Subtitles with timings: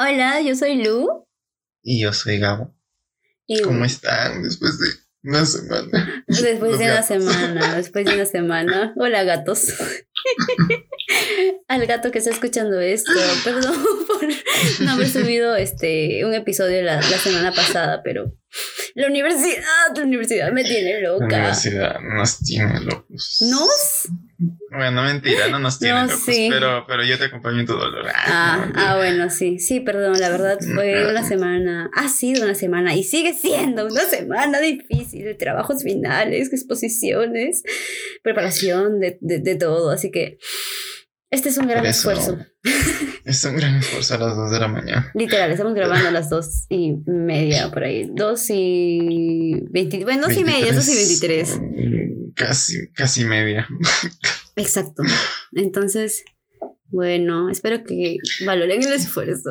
[0.00, 1.26] Hola, yo soy Lu.
[1.82, 2.72] Y yo soy Gabo.
[3.48, 4.86] Y ¿Cómo están después de
[5.24, 6.24] una semana?
[6.28, 8.94] después de una semana, después de una semana.
[8.96, 9.74] Hola, gatos.
[11.66, 13.10] Al gato que está escuchando esto,
[13.42, 13.74] perdón
[14.06, 14.28] por
[14.84, 18.32] no haber subido este un episodio la, la semana pasada, pero
[19.00, 19.62] la universidad,
[19.96, 21.24] la universidad me tiene La loca.
[21.26, 23.38] universidad nos tiene locos.
[23.48, 24.08] ¿Nos?
[24.70, 26.20] Bueno, mentira, no nos tiene No, locos.
[26.24, 26.48] sí.
[26.50, 28.06] Pero, pero yo te acompaño en tu dolor.
[28.12, 32.54] Ah, no, ah, bueno, sí, sí, perdón, la verdad fue una semana, ha sido una
[32.54, 37.62] semana y sigue siendo una semana difícil de trabajos finales, exposiciones,
[38.22, 40.38] preparación de, de, de todo, así que
[41.30, 42.38] este es un gran eso- esfuerzo.
[43.24, 45.10] Es un gran esfuerzo a las 2 de la mañana.
[45.14, 50.36] Literal, estamos grabando a las dos y media por ahí, dos y veinte, bueno, dos
[50.36, 53.68] y media, dos y veintitrés, Mm, Casi, casi media.
[54.56, 55.02] exacto.
[55.52, 56.24] Entonces,
[56.86, 59.50] bueno, espero que valoren el esfuerzo.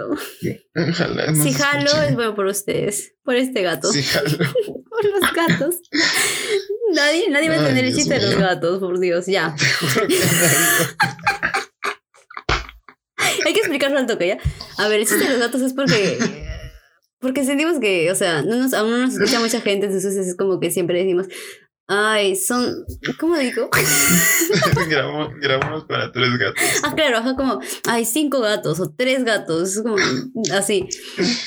[0.76, 1.36] Ojalá.
[1.36, 3.92] Si jalo es bueno por ustedes, por este gato.
[3.94, 4.38] Si jalo.
[4.90, 5.76] por los gatos.
[6.96, 9.56] Nadie, nadie va a Ay, entender el chiste de los gatos, por Dios, ya.
[13.46, 14.38] Hay que explicarlo al toque, ¿ya?
[14.78, 16.18] A ver, el chiste de los gatos es porque.
[17.20, 20.36] Porque sentimos que, o sea, no nos, aún no nos escucha mucha gente, entonces es
[20.36, 21.26] como que siempre decimos,
[21.88, 22.86] ay, son.
[23.20, 23.70] ¿Cómo digo?
[24.90, 26.64] grabamos, grabamos para tres gatos.
[26.84, 29.98] Ah, claro, ajá, como, hay cinco gatos o tres gatos, es como
[30.54, 30.88] así.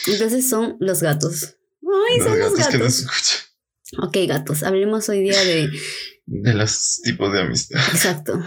[0.06, 1.56] Entonces son los gatos.
[1.82, 3.00] Ay, son los que gatos.
[3.00, 3.50] escuchan.
[3.98, 5.70] Ok, gatos, hablemos hoy día de.
[6.26, 7.80] De los tipos de amistad.
[7.92, 8.40] Exacto.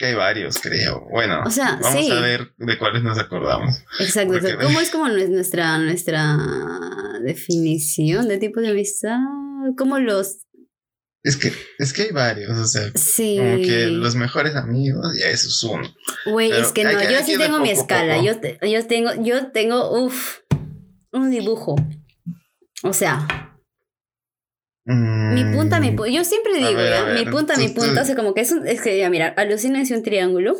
[0.00, 1.06] Porque hay varios, creo.
[1.10, 2.10] Bueno, O sea, vamos sí.
[2.10, 3.82] a ver de cuáles nos acordamos.
[3.98, 4.56] Exacto, Porque-.
[4.56, 6.38] ¿Cómo es como nue- nuestra, nuestra
[7.22, 9.18] definición de tipo de amistad?
[9.76, 10.46] ¿Cómo los...?
[11.22, 13.36] Es que, es que hay varios, o sea, Sí.
[13.38, 15.94] como que los mejores amigos, ya eso es uno.
[16.24, 18.14] Güey, es que no, que- yo hay sí que tengo mi poco escala.
[18.14, 18.26] poco.
[18.26, 20.38] Yo, te- yo tengo, yo tengo, uff,
[21.12, 21.76] un dibujo.
[22.84, 23.49] O sea,
[24.94, 26.10] mi punta, mi punta.
[26.10, 26.56] Yo siempre Mm.
[26.66, 27.04] Digo, ver, ¿ya?
[27.04, 28.02] ver, Mi punta, tú- mi tú- punta.
[28.02, 30.56] O sea, como que es un, es que, ya, mira, alucínense un triángulo.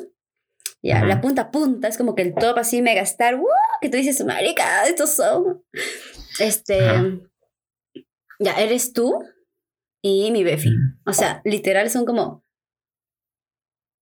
[0.82, 1.06] Ya, Ujú.
[1.06, 3.46] la punta a punta es como que el top así mega star, ¡wow!
[3.82, 5.62] que tú dices, marica, estos son.
[6.38, 6.80] Este.
[6.80, 7.04] Ajá.
[8.38, 9.22] Ya, eres tú
[10.02, 10.70] y mi Befi.
[11.04, 12.42] O sea, literal son como.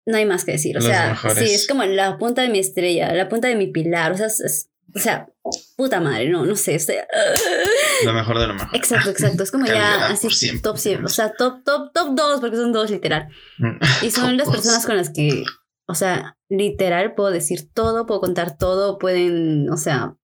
[0.06, 0.76] No hay más que decir.
[0.76, 1.38] O Los sea, mejores.
[1.38, 4.12] sí, es como la punta de mi estrella, la punta de mi pilar.
[4.12, 5.28] O sea, es- es- o sea,
[5.76, 6.76] puta madre, no, no sé.
[6.76, 7.06] o sea,
[8.04, 8.74] Lo mejor de lo mejor.
[8.74, 9.42] exacto, exacto.
[9.42, 10.62] Es como ya así siempre.
[10.62, 11.04] top 100.
[11.04, 13.28] O sea, top, top, top 2, porque son dos literal.
[13.58, 13.76] Mm.
[14.02, 15.44] Y son las personas con las que,
[15.86, 20.16] o sea, literal puedo decir todo, puedo contar todo, pueden, o sea,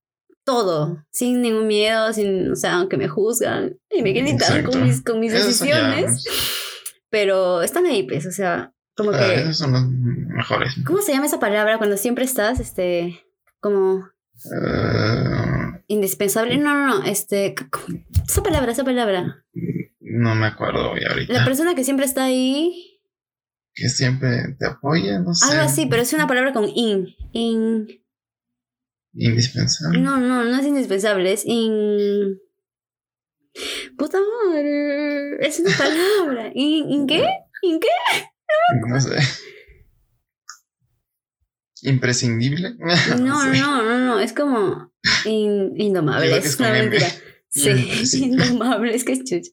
[0.44, 4.70] todo, sin ningún miedo, sin, o sea, aunque me juzgan y me Exacto.
[4.70, 6.24] con mis, con mis decisiones,
[7.10, 10.74] pero están ahí, pues, o sea, como ah, que, esos son los mejores.
[10.86, 13.24] ¿cómo se llama esa palabra cuando siempre estás, este,
[13.60, 14.13] como
[15.86, 16.56] Indispensable?
[16.58, 17.54] No, no, no, este,
[18.26, 19.44] esa palabra, esa palabra,
[20.00, 21.32] no me acuerdo hoy ahorita.
[21.32, 23.00] la persona que siempre está ahí,
[23.74, 25.50] que siempre te apoya, no sé.
[25.50, 27.88] algo así, pero es una palabra con in, in,
[29.16, 30.00] Indispensable.
[30.00, 32.38] No, no, no es indispensable, es in...
[33.96, 36.50] Puta madre, es una palabra.
[36.54, 37.24] ¿In, in qué?
[37.62, 37.88] ¿In qué?
[38.88, 39.16] No sé.
[41.84, 42.74] Imprescindible.
[42.78, 43.60] No, sé.
[43.60, 44.92] no, no, no, es como
[45.24, 47.06] in- indomable, es una mentira.
[47.56, 48.46] Sí, Imprescindible.
[48.50, 49.48] indomable, es que chucha.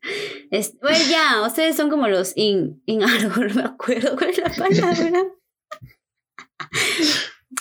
[0.50, 4.38] Es, bueno, ya, ustedes son como los in, in algo, no me acuerdo cuál es
[4.40, 5.24] la palabra.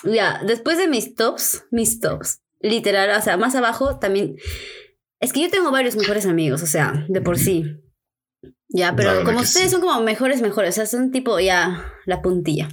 [0.04, 4.36] ya, después de mis tops, mis tops, literal, o sea, más abajo también.
[5.20, 7.64] Es que yo tengo varios mejores amigos, o sea, de por sí.
[8.70, 9.72] Ya, pero como ustedes sí.
[9.72, 12.68] son como mejores, mejores, o sea, son tipo ya la puntilla.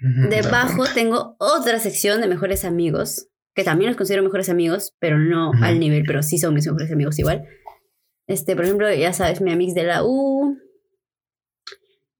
[0.00, 5.50] Debajo tengo otra sección de mejores amigos, que también los considero mejores amigos, pero no
[5.50, 5.64] Ujú.
[5.64, 7.42] al nivel, pero sí son mis mejores amigos igual.
[8.26, 10.58] Este, por ejemplo, ya sabes, mi amiga de la U.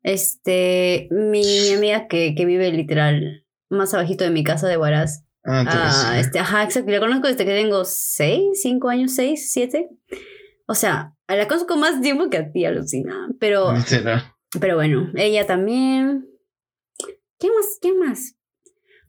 [0.03, 5.25] Este, mi, mi amiga que, que vive literal más abajito de mi casa de Huaraz.
[5.45, 6.91] Ah, Ah, este, ajá, exacto.
[6.91, 9.89] La conozco desde que tengo seis, cinco años, seis, siete.
[10.67, 13.29] O sea, la conozco más tiempo que a ti, alucina.
[13.39, 13.75] Pero
[14.61, 16.27] pero bueno, ella también.
[17.39, 17.79] ¿Quién más?
[17.81, 18.35] ¿Quién más?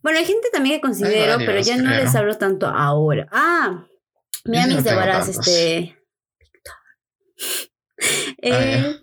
[0.02, 2.04] Bueno, hay gente también que considero, varios, pero ya no creo.
[2.04, 3.28] les hablo tanto ahora.
[3.32, 3.88] Ah,
[4.46, 5.98] mi no de Varas, este.
[8.44, 8.80] Ya.
[8.80, 8.96] Eh,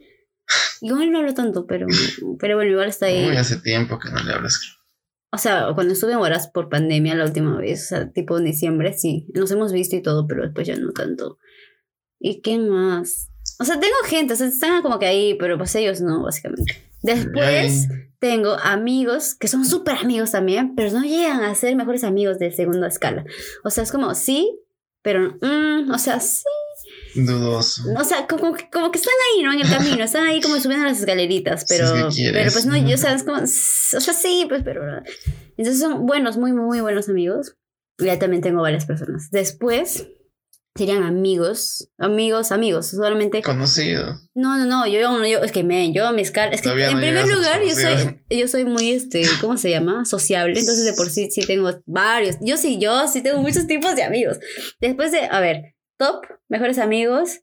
[0.80, 1.86] igual no hablo tanto, pero,
[2.38, 3.28] pero bueno, igual está ahí.
[3.28, 4.60] Uy, hace tiempo que no le hablas.
[5.32, 8.44] O sea, cuando estuve en Huaraz por pandemia la última vez, o sea, tipo en
[8.44, 11.38] diciembre, sí, nos hemos visto y todo, pero después ya no tanto.
[12.20, 13.30] ¿Y quién más?
[13.58, 16.93] O sea, tengo gente, o sea, están como que ahí, pero pues ellos no, básicamente.
[17.04, 22.38] Después tengo amigos que son súper amigos también, pero no llegan a ser mejores amigos
[22.38, 23.26] de segunda escala.
[23.62, 24.58] O sea, es como, sí,
[25.02, 26.42] pero, mm, o sea, sí.
[27.14, 27.82] Dudoso.
[27.98, 29.52] O sea, como, como que están ahí, ¿no?
[29.52, 32.32] En el camino, están ahí como subiendo las escaleritas, Si pero, es que quieres.
[32.32, 34.82] pero pues no, yo, o sea, es como, o sea, sí, pues, pero...
[35.58, 37.54] Entonces son buenos, muy, muy buenos amigos.
[37.98, 39.30] Y ya también tengo varias personas.
[39.30, 40.08] Después
[40.76, 43.42] serían amigos, amigos, amigos, solamente...
[43.42, 44.18] Conocido.
[44.34, 46.88] No, no, no, yo, yo, es que me, yo a mi escala, es que Todavía
[46.88, 50.04] en no primer lugar yo soy, yo soy muy, este, ¿cómo se llama?
[50.04, 53.94] Sociable, entonces de por sí sí tengo varios, yo sí, yo sí tengo muchos tipos
[53.94, 54.40] de amigos.
[54.80, 57.42] Después de, a ver, top, mejores amigos,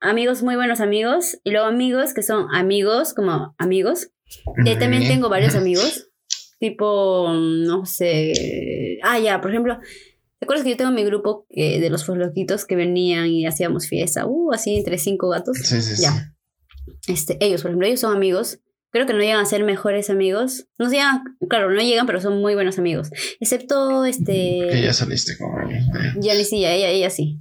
[0.00, 4.08] amigos muy buenos amigos, y luego amigos que son amigos, como amigos,
[4.64, 6.08] y ahí también tengo varios amigos,
[6.58, 9.78] tipo, no sé, ah, ya, por ejemplo,
[10.38, 13.88] ¿te acuerdas que yo tengo mi grupo que, de los forloquitos que venían y hacíamos
[13.88, 14.26] fiesta?
[14.26, 15.58] Uh, así entre cinco gatos.
[15.58, 16.02] Sí, sí, sí.
[16.02, 16.34] Ya.
[17.06, 18.60] Este, ellos, por ejemplo, ellos son amigos.
[18.90, 20.66] Creo que no llegan a ser mejores amigos.
[20.78, 23.10] No llegan, claro, no llegan, pero son muy buenos amigos.
[23.40, 24.68] Excepto este.
[24.70, 25.84] Que ya saliste con él.
[26.20, 27.40] Yanni sí, ella, ella sí.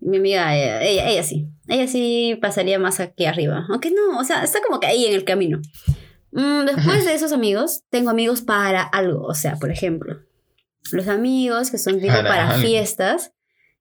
[0.00, 1.48] Mi amiga, ella, ella, ella sí.
[1.66, 3.66] Ella sí pasaría más aquí arriba.
[3.68, 5.60] Aunque no, o sea, está como que ahí en el camino.
[6.32, 9.24] Mm, después de esos amigos, tengo amigos para algo.
[9.24, 10.16] O sea, por ejemplo,
[10.92, 13.32] los amigos que son tipo Para fiestas.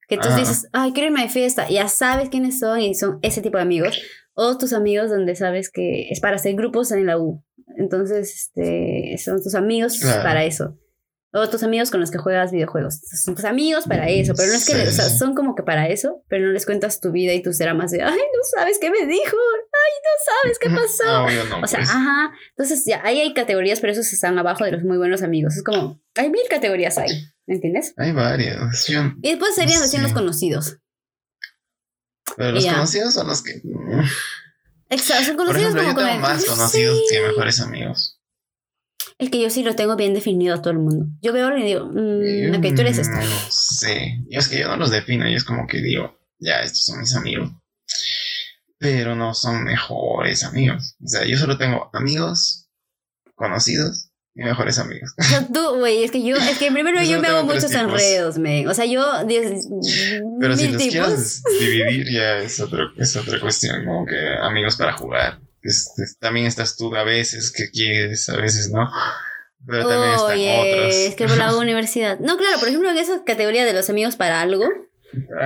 [0.07, 0.35] Que tú Ah.
[0.37, 1.67] dices, ay, quiero irme de fiesta.
[1.69, 3.99] Ya sabes quiénes son y son ese tipo de amigos.
[4.33, 7.43] O tus amigos donde sabes que es para hacer grupos en la U.
[7.77, 10.23] Entonces, este, son tus amigos Claro.
[10.23, 10.77] para eso.
[11.39, 12.99] O tus amigos con los que juegas videojuegos.
[13.23, 14.33] Son tus amigos para eso.
[14.35, 15.17] Pero no es que, Sí, o sea, sí.
[15.17, 18.01] son como que para eso, pero no les cuentas tu vida y tus dramas de,
[18.01, 19.37] ay, no sabes qué me dijo.
[19.37, 21.23] Ay, no sabes qué pasó.
[21.25, 21.89] Obvio no, O sea, pues.
[21.91, 22.31] ajá.
[22.49, 25.55] Entonces, ya, ahí hay categorías, pero esos están abajo de los muy buenos amigos.
[25.55, 27.11] Es como, hay mil categorías ahí.
[27.45, 27.93] ¿Me entiendes?
[27.97, 28.87] Hay varios.
[28.87, 30.07] Yo- Y después serían recién Sí.
[30.07, 30.77] los conocidos.
[32.35, 32.73] pero los Ya.
[32.73, 33.61] conocidos son los que.
[34.89, 37.15] Exacto, son Por conocidos ejemplo, yo como tengo con el- más conocidos Sí.
[37.15, 38.16] que mejores amigos.
[39.19, 41.07] Es que yo sí lo tengo bien definido a todo el mundo.
[41.21, 43.15] Yo veo y digo, mm, Yo ok, tú eres esto.
[43.15, 44.19] No sé.
[44.29, 45.27] Yo es que yo no los defino.
[45.27, 47.51] Yo es como que digo, ya, estos son mis amigos.
[48.77, 50.95] Pero no son mejores amigos.
[51.03, 52.69] O sea, yo solo tengo amigos,
[53.33, 55.15] conocidos y mejores amigos.
[55.19, 57.75] O sea, tú, güey, es que yo, es que primero Yo me hago muchos tipos.
[57.81, 58.67] enredos, men.
[58.67, 59.67] O sea, yo, diez,
[60.39, 60.91] Pero si los tipos.
[60.93, 63.83] quieres dividir, ya es, otro, es otra cuestión.
[63.83, 65.39] Como que amigos para jugar.
[65.67, 68.89] Es- es- también estás tú a veces que quieres, a veces no.
[69.65, 70.95] Pero también están Oye, otros.
[70.95, 72.19] es que por la universidad.
[72.19, 74.65] No, claro, por ejemplo, en esa categoría de los amigos para algo,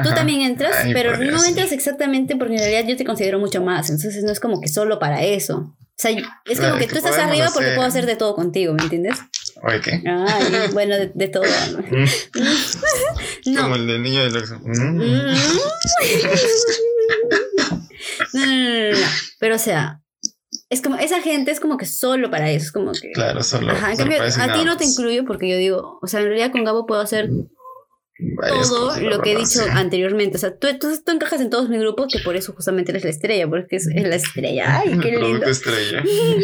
[0.03, 3.61] tú también entras, Ay, pero no entras exactamente porque en realidad yo te considero mucho
[3.63, 3.89] más.
[3.89, 5.75] Entonces no es como que solo para eso.
[5.77, 6.11] O sea,
[6.45, 9.17] es como que que tú estás arriba porque puedo hacer de todo contigo, ¿me entiendes?
[9.63, 10.01] Oye, ¿qué?
[10.07, 11.43] Ay, bueno, de, de todo.
[11.43, 12.05] Mm,
[13.53, 13.61] No.
[13.63, 14.43] Como el del niño del.
[14.43, 14.97] Mm.
[14.97, 15.37] Mm.
[18.33, 19.07] No, no, no, no, no.
[19.39, 20.00] Pero o sea,
[20.71, 22.65] es como, esa gente es como que solo para eso.
[22.65, 23.11] Es como que.
[23.11, 23.71] Claro, solo.
[23.71, 26.63] Ajá, solo a ti no te incluyo porque yo digo, o sea, en realidad con
[26.63, 27.29] Gabo puedo hacer
[28.37, 30.37] Varias todo lo que he dicho anteriormente.
[30.37, 33.03] O sea, tú, tú, tú encajas en todos mis grupos, que por eso justamente eres
[33.03, 34.79] la estrella, porque es, es la estrella.
[34.79, 35.45] Ay, qué lindo.
[35.45, 36.03] Estrella.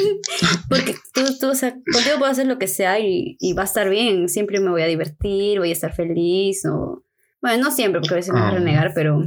[0.69, 3.65] Porque tú, tú, o sea, contigo puedo hacer lo que sea y, y va a
[3.65, 4.27] estar bien.
[4.27, 7.03] Siempre me voy a divertir, voy a estar feliz o...
[7.41, 8.57] Bueno, no siempre, porque a veces me voy a Ah.
[8.57, 9.23] renegar, pero...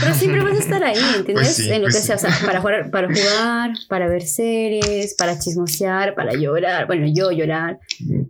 [0.00, 1.44] Pero siempre vas a estar ahí, ¿entiendes?
[1.54, 4.22] Pues sí, en lo pues que sea, o sea, para jugar, para jugar, para ver
[4.22, 7.78] series, para chismosear, para llorar, bueno, yo llorar,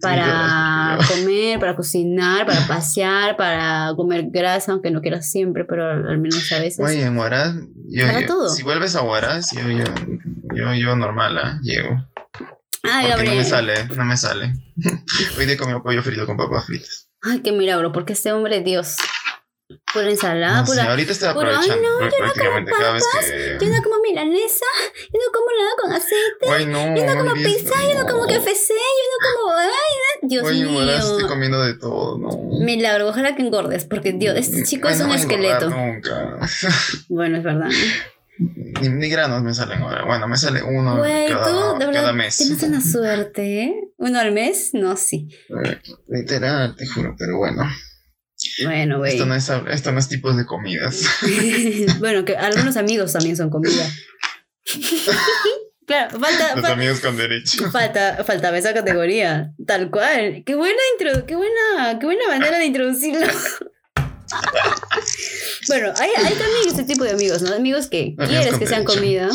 [0.00, 6.18] para comer, para cocinar, para pasear, para comer grasa, aunque no quieras siempre, pero al
[6.18, 6.84] menos a veces.
[6.84, 7.54] Oye, en Huaraz,
[7.88, 8.49] yo, Para yo- todo.
[8.50, 9.84] si vuelves a Huaraz, yo, yo,
[10.54, 11.58] yo, yo normal, ¿ah?
[11.62, 11.90] Llego.
[12.82, 13.37] Ay, Porque no Gabriel.
[13.38, 14.52] me sale, no me sale.
[15.38, 17.08] Hoy día comí pollo frito con papas fritas.
[17.23, 18.96] Ay, qué milagro, porque este hombre, Dios.
[19.94, 20.90] Pura ensalada, No sé, pura.
[20.90, 23.59] ahorita estoy puro, ay, no, yo no como cada vez papas, que...
[23.64, 24.66] Yo no como milanesa,
[25.11, 28.26] yo no como nada con aceite, Ay, no, yo no como pizza, yo no como
[28.26, 29.56] KFC, yo no como.
[29.56, 29.71] Ay,
[30.28, 31.28] Dios Oye, en Huaraz estoy mío.
[31.28, 32.59] comiendo de todo, no.
[32.64, 35.71] Milagro, ojalá que engordes, porque Dios, este chico Ay, es un esqueleto.
[35.71, 36.38] Nunca.
[37.09, 37.68] Bueno, es verdad.
[38.38, 40.04] Ni, ni granos me salen ahora.
[40.04, 42.37] Bueno, me sale uno Güey, cada, tú, de cada verdad, mes.
[42.37, 43.75] tienes una suerte, ¿eh?
[43.97, 44.71] ¿Uno al mes?
[44.75, 45.28] No, sí.
[46.09, 47.62] Literal, te juro, pero bueno.
[48.62, 49.12] Bueno, güey.
[49.12, 51.02] Esto no, es, esto no es tipos de comidas.
[51.99, 53.90] bueno, que algunos amigos también son comida.
[55.87, 57.70] claro, falta, Los amigos con derecho.
[57.70, 59.52] falta, faltaba esa categoría.
[59.66, 60.42] Tal cual.
[60.46, 63.26] Qué buena intro, qué buena, qué buena manera de introducirlo.
[65.68, 67.54] bueno, hay, hay también ese tipo de amigos, ¿no?
[67.54, 69.00] Amigos que Amigos quieres que sean derecho.
[69.00, 69.28] comida.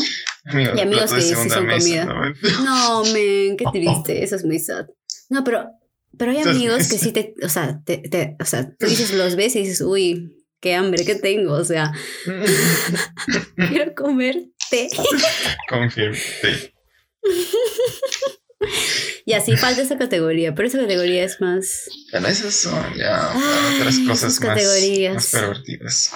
[0.46, 2.04] Amigos, Y amigos que sí son mesa, comida.
[2.04, 2.24] ¿no?
[2.64, 4.24] No, men, qué triste.
[4.24, 4.86] Eso es muy sad.
[5.28, 5.70] No, pero,
[6.18, 9.36] pero hay amigos que sí te, o sea, te, te- o sea, tú dices, los
[9.36, 11.54] ves y dices, uy, qué hambre que tengo.
[11.54, 11.92] O sea,
[13.56, 14.88] quiero comerte.
[15.68, 16.74] Confirmate.
[19.24, 21.88] Y así falta esa categoría, pero esa categoría es más.
[22.12, 25.14] Pero esas son ya Ay, otras cosas más, categorías.
[25.14, 26.12] más pervertidas.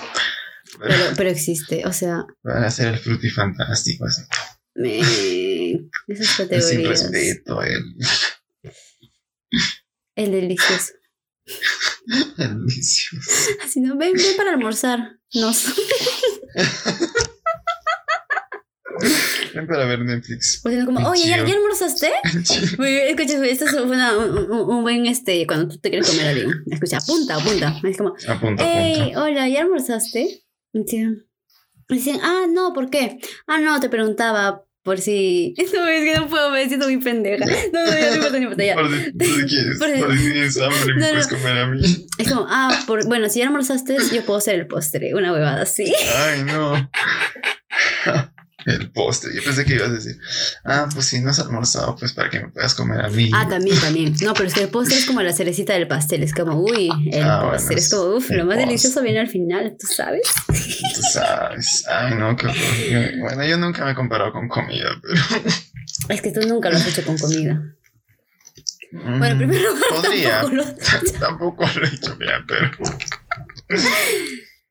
[1.17, 4.23] Pero, existe, o sea, para hacer el frutifantástico, así.
[4.75, 4.99] me...
[4.99, 5.21] esas
[6.09, 6.17] El
[6.63, 7.11] sin categorías.
[7.13, 7.61] respeto,
[10.17, 10.93] El delicioso.
[12.39, 13.51] el delicioso.
[13.65, 15.19] Así no, ven, ven para almorzar.
[15.35, 15.51] No,
[19.55, 20.61] Ven para ver Netflix.
[20.63, 22.11] pues no como, oye, ¿ya, ¿ya almorzaste?
[22.79, 26.27] Muy bien, escucha, esto fue una- un, un- buen, este, cuando tú te quieres comer
[26.27, 26.51] a alguien.
[26.71, 27.81] Escucha, apunta, apunta.
[27.83, 29.23] Es como, Apunta, hey, apunta.
[29.25, 30.45] hola, ¿ya almorzaste?
[30.73, 30.85] Y
[31.89, 33.19] dicen, ah, no, ¿por qué?
[33.47, 35.55] Ah, no, te preguntaba por si...
[35.75, 37.45] No, es que no puedo, me siento muy pendeja.
[37.73, 38.75] No, no, ya no importa, no importa, ya.
[38.75, 41.11] Por si tú quieres, Por si- por si tienes hambre, me No, no.
[41.13, 42.07] puedes comer a mí.
[42.19, 45.63] Es como, ah, por, bueno, si ya almorzaste, yo puedo hacer el postre, una huevada
[45.63, 45.93] así.
[46.17, 46.91] Ay, no.
[48.67, 49.31] El postre.
[49.35, 50.19] Yo pensé que ibas a decir,
[50.65, 53.31] ah, pues si no has almorzado, pues para que me puedas comer a mí.
[53.35, 54.15] Ah, también, también.
[54.23, 56.23] No, pero es que el postre es como la cerecita del pastel.
[56.23, 57.77] Es como, uy, el Ah, bueno, postre.
[57.79, 58.67] es como, uff, lo más postre.
[58.67, 60.23] delicioso viene al final, ¿tú sabes?
[60.47, 61.85] Tú sabes.
[61.89, 63.19] Ay, no, qué horror.
[63.21, 65.21] Bueno, yo nunca me he comparado con comida, pero.
[66.09, 67.63] Es que tú nunca lo has hecho con comida.
[68.93, 70.41] Bueno, Mm, primero Podría.
[70.43, 70.75] tampoco lo-
[71.19, 72.71] Tampoco lo he hecho bien, pero.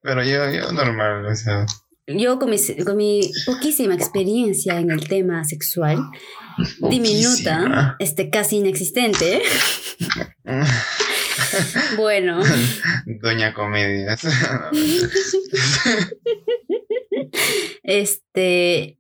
[0.02, 1.66] Pero yo, yo normal, o sea.
[2.08, 5.98] Yo con mi, con mi poquísima experiencia en el tema sexual,
[6.90, 9.42] diminuta, este casi inexistente,
[11.98, 12.42] bueno,
[13.22, 14.18] Doña Comedia.
[17.84, 18.98] este,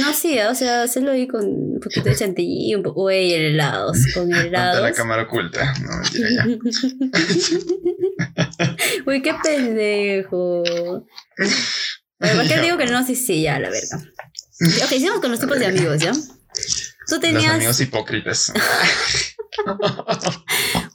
[0.00, 3.98] no sí, o sea, hacerlo ahí con un poquito de chantilly, un poco, güey, helados,
[4.12, 4.82] con helados.
[4.82, 5.72] la cámara oculta.
[5.80, 6.46] No, mentira, ya.
[9.06, 10.64] Uy, qué pendejo.
[12.20, 13.04] ¿Por qué digo que no?
[13.04, 14.00] Sí, sí, ya, la verga.
[14.84, 16.12] Ok, sigamos con los tipos de amigos, ¿ya?
[16.12, 18.52] Tú Los tenías, amigos hipócritas.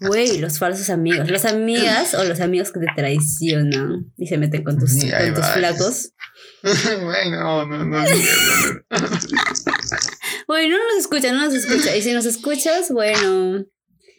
[0.01, 1.27] güey, los falsos amigos.
[1.31, 5.33] Las amigas o los amigos que te traicionan y se meten con tus, Sí, con
[5.33, 6.11] tus flacos.
[6.63, 8.03] Bueno, no, no, no.
[10.47, 11.95] Güey, no nos escucha, no nos escucha.
[11.95, 13.65] Y si nos escuchas, bueno.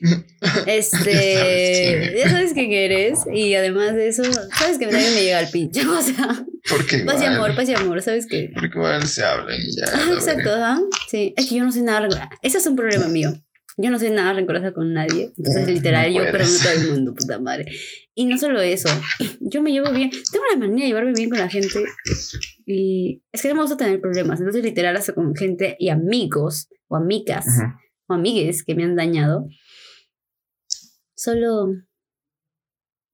[0.66, 3.20] Este, Ya sabes quién eres.
[3.32, 4.22] Y además de eso,
[4.58, 5.82] sabes que también me llega al pinche.
[5.86, 8.50] O sea, Porque paz y amor, paz y amor, ¿sabes qué?
[8.54, 9.84] Porque igual se habla y ya.
[9.92, 10.80] Ah, exacto, ajá.
[11.08, 12.08] Sí, es que yo no soy nada.
[12.42, 13.32] Ese es un problema mío.
[13.78, 15.32] Yo no soy nada rencorosa con nadie.
[15.36, 17.66] Entonces, No, literal, no yo perdono a todo el mundo, puta madre.
[18.14, 18.88] Y no solo eso,
[19.40, 20.10] yo me llevo bien.
[20.10, 21.84] Tengo la manía de llevarme bien con la gente.
[22.64, 24.40] Y es que no me gusta tener problemas.
[24.40, 27.46] Entonces, literal, hasta con gente y amigos o amigas
[28.06, 29.46] o amigues que me han dañado.
[31.16, 31.68] Solo.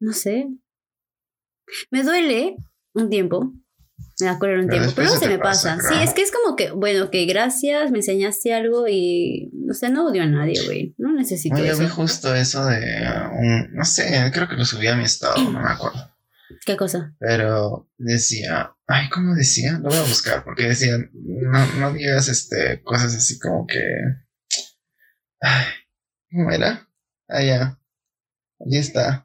[0.01, 0.49] No sé.
[1.91, 2.57] Me duele
[2.93, 3.53] un tiempo.
[4.21, 4.97] Me da cólera un Pero tiempo.
[4.97, 5.79] Pero no se me pasa.
[5.81, 9.51] Sí, es que es como que, bueno, que gracias, me enseñaste algo y.
[9.55, 10.95] No sé, no odio a nadie, güey.
[10.99, 11.95] No necesito Oye, yo vi eso.
[11.95, 12.79] justo eso de
[13.33, 16.11] un, no sé, creo que lo subí a mi estado, no me acuerdo.
[16.67, 17.15] ¿Qué cosa?
[17.19, 19.79] Pero decía, ay, ¿cómo decía?
[19.83, 23.81] Lo voy a buscar, porque decía, no, no digas este, cosas así como que.
[25.41, 25.65] Ay,
[26.31, 26.89] ¿Cómo era?
[27.29, 27.79] Ah, ya.
[28.65, 29.25] Allí está.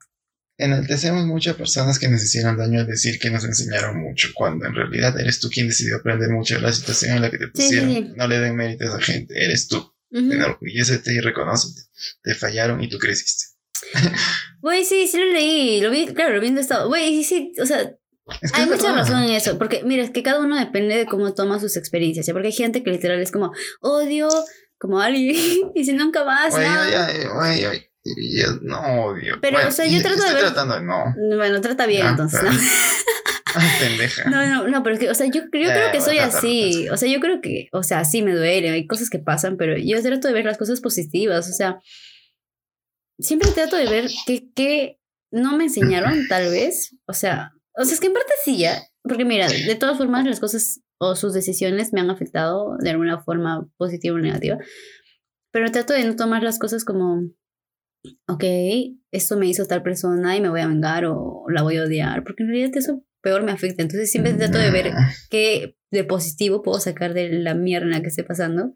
[0.60, 4.66] Enaltecemos mucho a personas que nos hicieron daño al decir que nos enseñaron mucho, cuando
[4.66, 7.46] en realidad eres tú quien decidió aprender mucho de la situación en la que te
[7.46, 7.90] Sí, sí, pusieron.
[7.94, 8.14] sí.
[8.16, 9.78] No le den mérito a esa gente, eres tú.
[10.10, 10.32] Ujú.
[10.32, 11.82] Enorgullécete y reconócete.
[12.24, 13.46] Te fallaron y tú creciste.
[14.62, 15.80] Güey, sí, sí lo leí.
[15.82, 16.88] Lo vi, claro, lo vi en estado.
[16.88, 17.82] Güey, sí, sí, o sea,
[18.42, 21.06] Es que Hay mucha razón en eso, porque mira, es que cada uno depende de
[21.06, 22.34] cómo toma sus experiencias, ¿ya?
[22.34, 23.52] porque hay gente que literal es como,
[23.82, 24.28] odio
[24.80, 25.36] como alguien
[25.76, 27.56] y si nunca más, Güey, no.
[27.56, 27.70] yo
[28.16, 29.38] eh, no odio.
[29.42, 31.14] Pero, o sea, yo trato de estoy ver- tratando no.
[31.36, 32.40] Bueno, trata bien Ah, entonces.
[32.42, 32.60] pero- ¿no?
[33.56, 34.30] Ay, pendeja.
[34.30, 36.90] No, no, no, pero es que, o sea, yo, yo creo que bueno, soy así.
[36.90, 39.76] O sea, yo creo que, o sea, sí me duele, hay cosas que pasan, pero
[39.78, 41.50] yo trato de ver las cosas positivas.
[41.50, 41.80] O sea,
[43.20, 45.00] siempre trato de ver qué, qué
[45.32, 46.96] no me enseñaron, tal vez.
[47.08, 48.84] O sea, o sea, es que en parte sí ya.
[49.04, 53.22] Porque mira, de todas formas, las cosas o sus decisiones me han afectado de alguna
[53.24, 54.58] forma positiva o negativa.
[55.52, 57.22] Pero trato de no tomar las cosas como,
[58.28, 58.44] ok,
[59.12, 62.24] esto me hizo tal persona y me voy a vengar o la voy a odiar,
[62.24, 63.82] porque en realidad eso peor me afecta.
[63.82, 64.94] Entonces siempre trato de ver
[65.30, 68.76] qué de positivo puedo sacar de la mierda en la que esté pasando.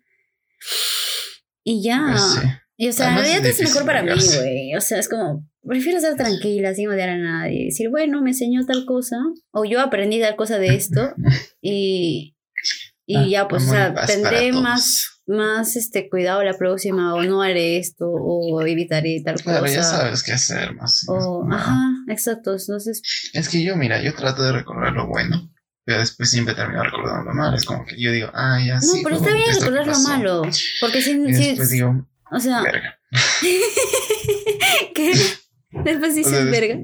[1.64, 2.08] Y ya.
[2.12, 2.46] Pues.
[2.78, 4.76] Y o sea, en Además, es realidad es mejor para mí, güey.
[4.76, 7.66] O sea, es como, prefiero estar tranquila, sin odiar a nadie.
[7.66, 9.18] Decir, bueno, me enseñó tal cosa,
[9.52, 11.14] o yo aprendí tal cosa de esto,
[11.62, 12.36] y,
[13.06, 17.42] y Ah, ya, pues, o sea, tendré más, más este, cuidado la próxima, o no
[17.42, 19.74] haré esto, o evitaré tal Claro, cosa.
[19.74, 21.04] ya sabes qué hacer más.
[21.08, 21.56] O, No.
[21.56, 21.78] ajá,
[22.10, 22.52] exacto.
[22.56, 23.02] Entonces,
[23.34, 25.52] Es que yo, mira, yo trato de recordar lo bueno,
[25.86, 27.56] pero después siempre termino recordando lo malo.
[27.58, 29.02] Es como que yo digo, ah, ya No, sí.
[29.04, 30.42] pero está bien recordar lo malo.
[30.80, 31.12] Porque si.
[31.12, 33.00] Y si- después digo, o sea, verga.
[34.96, 35.12] ¿qué?
[35.84, 36.76] Después O dices sea, des- verga.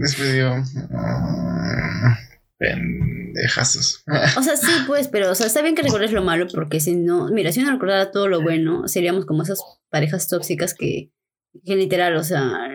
[0.00, 0.54] Después digo,
[0.94, 2.18] ah,
[2.62, 4.04] pendejazos.
[4.38, 6.94] O sea, sí, pues, pero, o sea, está bien que recuerdes lo malo, porque si
[6.94, 9.58] no, mira, si uno recordara todo lo bueno, seríamos como esas
[9.90, 11.10] parejas tóxicas que,
[11.64, 12.68] que literal, o sea,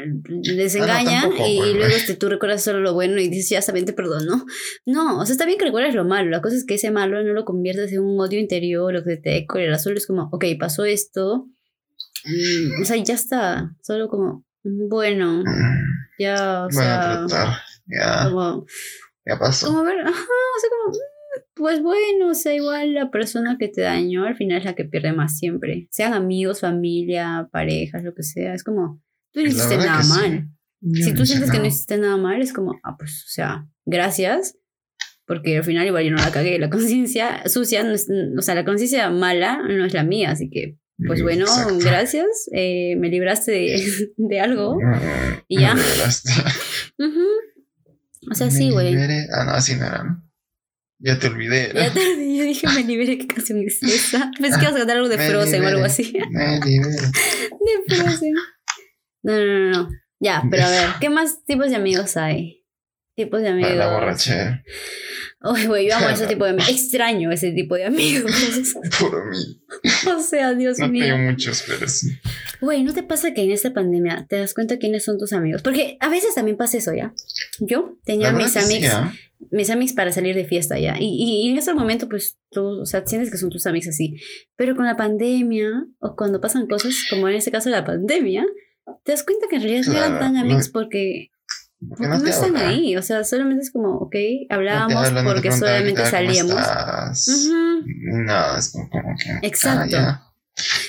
[0.43, 3.27] les Ah, no, engañan tampoco, y, pues, luego este, tú recuerdas solo lo bueno y
[3.27, 4.45] dices, ya está bien, te perdono.
[4.85, 6.29] No, o sea, está bien que recuerdes lo malo.
[6.29, 9.17] La cosa es que ese malo no lo conviertas en un odio interior o que
[9.17, 9.79] te dé cólera.
[9.79, 11.47] Solo es como, ok, pasó esto.
[12.25, 13.71] mm, o sea, ya está.
[13.81, 15.43] Solo como, bueno,
[16.19, 17.57] ya, o a sea, tratar.
[17.87, 18.65] Ya, como,
[19.27, 19.67] ya pasó.
[19.67, 20.99] como ver, ajá, o sea, como, mm,
[21.55, 24.85] pues bueno, o sea, igual la persona que te dañó al final es la que
[24.85, 25.87] pierde más siempre.
[25.91, 28.53] Sean amigos, familia, parejas, lo que sea.
[28.53, 29.01] Es como,
[29.33, 30.09] tú no hiciste nada sí.
[30.09, 30.47] mal.
[30.81, 31.67] Yo Si tú sientes que no nada.
[31.69, 34.57] hiciste nada mal, es como, ah, pues, o sea, gracias.
[35.25, 36.57] Porque al final igual yo no la cagué.
[36.57, 38.07] La conciencia sucia, no es-
[38.37, 40.31] o sea, la conciencia mala no es la mía.
[40.31, 41.79] Así que, pues bueno, Exacto.
[41.81, 42.49] gracias.
[42.53, 44.75] eh, me libraste de, de algo.
[44.75, 45.73] Mm, Y ya.
[45.75, 46.31] me liberaste.
[46.99, 47.25] Ujú.
[48.29, 48.95] O sea, sí, Me güey.
[49.31, 50.23] Ah, no, así no era, ¿no?
[50.99, 51.71] Ya te olvidé.
[51.73, 54.31] Ya tarde, yo dije, me liberé, ¿qué canción es esa?
[54.41, 56.13] Pensé que ibas a cantar algo de Me Frozen o algo así.
[56.31, 56.91] Me liberé.
[57.87, 58.33] De Frozen.
[59.23, 59.89] No, no, no, no.
[60.19, 62.65] Ya, pero a ver, ¿qué más tipos de amigos hay?
[63.15, 63.71] Tipos de amigos.
[63.71, 64.63] Para la borrachera.
[65.39, 66.69] Uy, güey, yo amo ese tipo de amigos.
[66.69, 68.31] Extraño ese tipo de amigos.
[68.99, 69.61] Puro mí.
[70.17, 71.05] o sea, Dios No mío.
[71.05, 72.17] tengo muchos, pero sí.
[72.59, 75.61] Güey, ¿no te pasa que en esta pandemia te das cuenta quiénes son tus amigos?
[75.61, 77.13] Porque a veces también pasa eso, ¿ya?
[77.59, 79.13] Yo tenía mis que sí, amigos, ¿ah?
[79.51, 80.95] mis amigos para salir de fiesta, ¿ya?
[80.99, 83.89] Y, y, y en ese momento, pues, tú, o sea, sientes que son tus amigos
[83.89, 84.15] así.
[84.55, 88.43] Pero con la pandemia, o cuando pasan cosas, como en este caso la pandemia,
[89.03, 91.29] te das cuenta que en realidad no eran tan no- amigos Porque
[91.89, 92.67] porque no no, te están hablan.
[92.69, 92.95] ahí.
[92.97, 94.15] O sea, solamente es como, ok,
[94.49, 96.25] No hablábamos no porque solamente "¿Qué tal?
[96.25, 96.61] ¿Cómo salíamos.
[96.61, 97.27] estás?".
[97.27, 97.83] Ujú.
[98.25, 99.47] Nada, es como, como que.
[99.47, 99.97] Exacto.
[99.97, 100.23] Ah.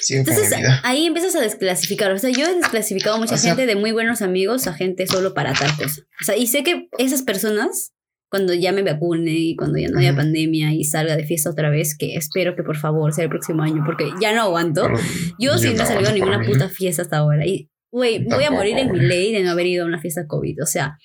[0.01, 2.11] Sigo con Entonces ahí empiezas a desclasificar.
[2.13, 4.73] O sea, yo he desclasificado a mucha O sea- gente de muy buenos amigos a
[4.73, 6.03] gente solo para tal cosa.
[6.21, 7.93] O sea, y sé que esas personas,
[8.31, 10.19] cuando ya me vacune y cuando ya no haya Ujú.
[10.19, 13.63] pandemia y salga de fiesta otra vez, que espero que por favor sea el próximo
[13.63, 14.85] año, porque ya no aguanto.
[14.85, 14.99] Pero
[15.39, 16.47] Yo, sí no he salido a ninguna mí.
[16.47, 17.45] puta fiesta hasta ahora.
[17.47, 20.27] Y, güey, voy a morir en mi ley de no haber ido a una fiesta
[20.27, 20.63] COVID.
[20.63, 20.99] O sea,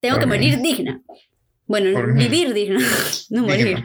[0.00, 1.02] tengo que morir digna.
[1.68, 2.78] Bueno, vivir digna,
[3.30, 3.82] no morir.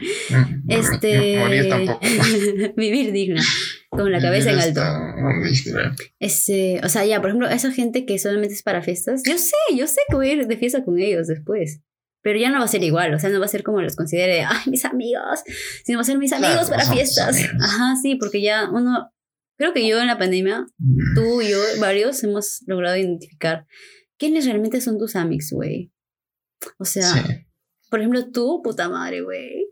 [0.68, 1.38] Este.
[1.38, 2.00] Morir tampoco.
[2.76, 3.42] vivir digna,
[3.90, 4.80] con la cabeza en Vivir alto.
[4.82, 5.72] hasta- ¿viste?
[6.20, 9.56] Este, o sea, ya, por ejemplo, esa gente que solamente es para fiestas, yo sé,
[9.76, 11.80] yo sé que voy a ir de fiesta con ellos después.
[12.22, 13.96] Pero ya no va a ser igual, o sea, no va a ser como los
[13.96, 15.40] considere, ay, mis amigos,
[15.84, 17.28] sino va a ser mis Claro, amigos para son tus fiestas.
[17.36, 17.56] amigos.
[17.60, 19.10] Ajá, sí, porque ya uno,
[19.62, 20.66] creo que yo en la pandemia,
[21.14, 23.64] tú y yo, varios, hemos logrado identificar
[24.18, 25.92] quiénes realmente son tus amigos, güey.
[26.80, 27.20] O sea, Sí.
[27.88, 29.68] por ejemplo, tú, puta madre, güey.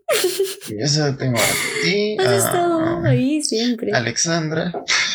[0.69, 3.91] Yo tengo a ti, Has estado a ahí siempre.
[3.91, 4.71] Alexandra,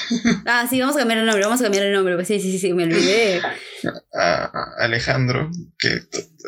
[0.45, 2.15] Ah, sí, vamos a cambiar el nombre, vamos a cambiar el nombre.
[2.17, 3.41] Pues sí, sí, sí, me olvidé.
[4.13, 6.03] a Alejandro, que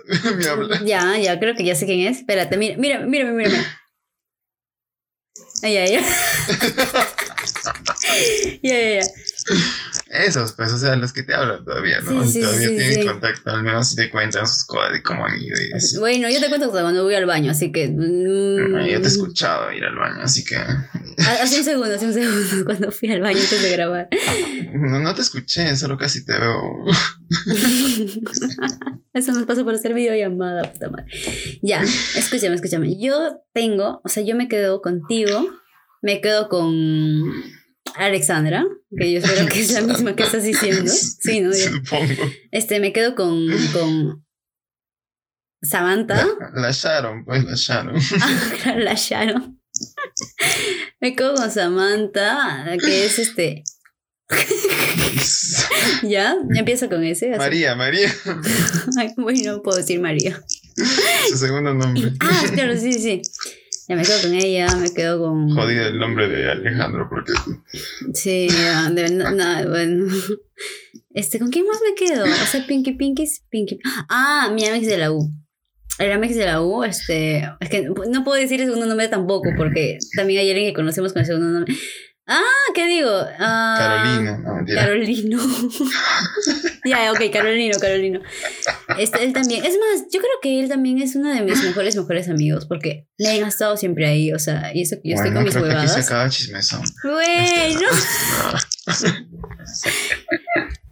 [0.37, 0.85] me habla.
[0.85, 2.19] Ya, ya, creo que ya sé quién es.
[2.19, 3.65] Espérate, mira, mira, mira, mira, mira.
[5.63, 6.05] Ay, ay, ay.
[8.63, 9.07] Ya, ya, ya.
[10.11, 12.25] Esos, pues, o sea, los que te hablan todavía, ¿no?
[12.25, 15.25] Sí, sí, todavía sí, tienen contacto, al menos si te cuentan sus cosas de cómo
[15.25, 15.99] han ido y así.
[15.99, 17.89] Bueno, yo te cuento cuando voy al baño, así que.
[17.89, 20.57] mm, Bueno, yo te he escuchado ir al baño, así que.
[20.57, 20.89] ha-
[21.43, 24.09] Hace un segundo, hace un segundo, cuando fui al baño antes de grabar.
[24.75, 26.61] No, no te escuché, solo casi te veo.
[29.15, 31.07] Eso nos pasa por hacer videollamada, puta madre.
[31.63, 31.83] Ya,
[32.17, 32.99] escúchame, escúchame.
[33.01, 35.47] Yo tengo, o sea, yo me quedo contigo,
[36.03, 37.25] me quedo con
[37.99, 38.65] Alexandra,
[38.97, 40.91] que yo espero que es la misma que estás diciendo.
[41.21, 41.51] Sí, ¿no?
[41.51, 42.23] Yo- Supongo.
[42.53, 44.25] Este, me quedo con, con
[45.63, 46.27] Samantha.
[46.55, 47.97] La, la Sharon, pues, la Sharon.
[48.65, 49.61] Ah, la Sharon.
[51.01, 53.63] Me quedo con Samantha, que es este.
[56.03, 56.37] ¿Ya?
[56.55, 57.31] Empiezo con ese.
[57.31, 57.39] así.
[57.39, 58.13] María, María,
[58.99, 60.43] Ay, bueno, no puedo decir María.
[61.29, 62.13] su segundo nombre.
[62.21, 63.23] Ah, claro, sí, sí.
[63.89, 65.49] Ya me quedo con ella, me quedo con.
[65.49, 67.33] Jodido el nombre de Alejandro, porque
[68.13, 70.15] Sí, ya, de verdad, no, bueno.
[71.15, 72.25] Este, ¿con quién más me quedo?
[72.25, 73.81] O sea, Pinky Pinky Pinky.
[74.11, 75.31] Ah, mi amix de la U.
[75.99, 77.49] El amix de la U, este.
[77.61, 81.15] Es que no puedo decir el segundo nombre tampoco, porque también hay alguien que conocemos
[81.15, 81.75] con el segundo nombre.
[82.31, 82.43] Ah,
[82.75, 83.11] ¿qué digo?
[83.39, 84.75] Ah, Carolina, no.
[84.75, 85.39] Carolino.
[86.85, 88.21] ya, ok, Carolino, Carolino.
[88.99, 89.65] Este, él también.
[89.65, 93.07] Es más, yo creo que él también es uno de mis mejores, mejores amigos, porque
[93.17, 95.55] le han estado siempre ahí, o sea, y eso que yo estoy bueno, con mis
[95.55, 96.33] creo que aquí se huevadas.
[96.43, 96.83] acaba.
[97.05, 97.81] Bueno.
[97.81, 99.19] No.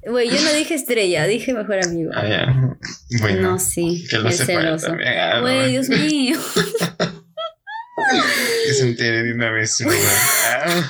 [0.09, 2.12] Güey, yo no dije estrella, dije mejor amigo.
[2.14, 2.77] Ah.
[3.21, 4.07] Bueno, no, sí.
[4.09, 4.92] que lo celoso.
[5.05, 6.38] Ah, no, Güey, Dios mío.
[8.66, 9.79] Que se entere de una vez.
[9.83, 10.85] Ah.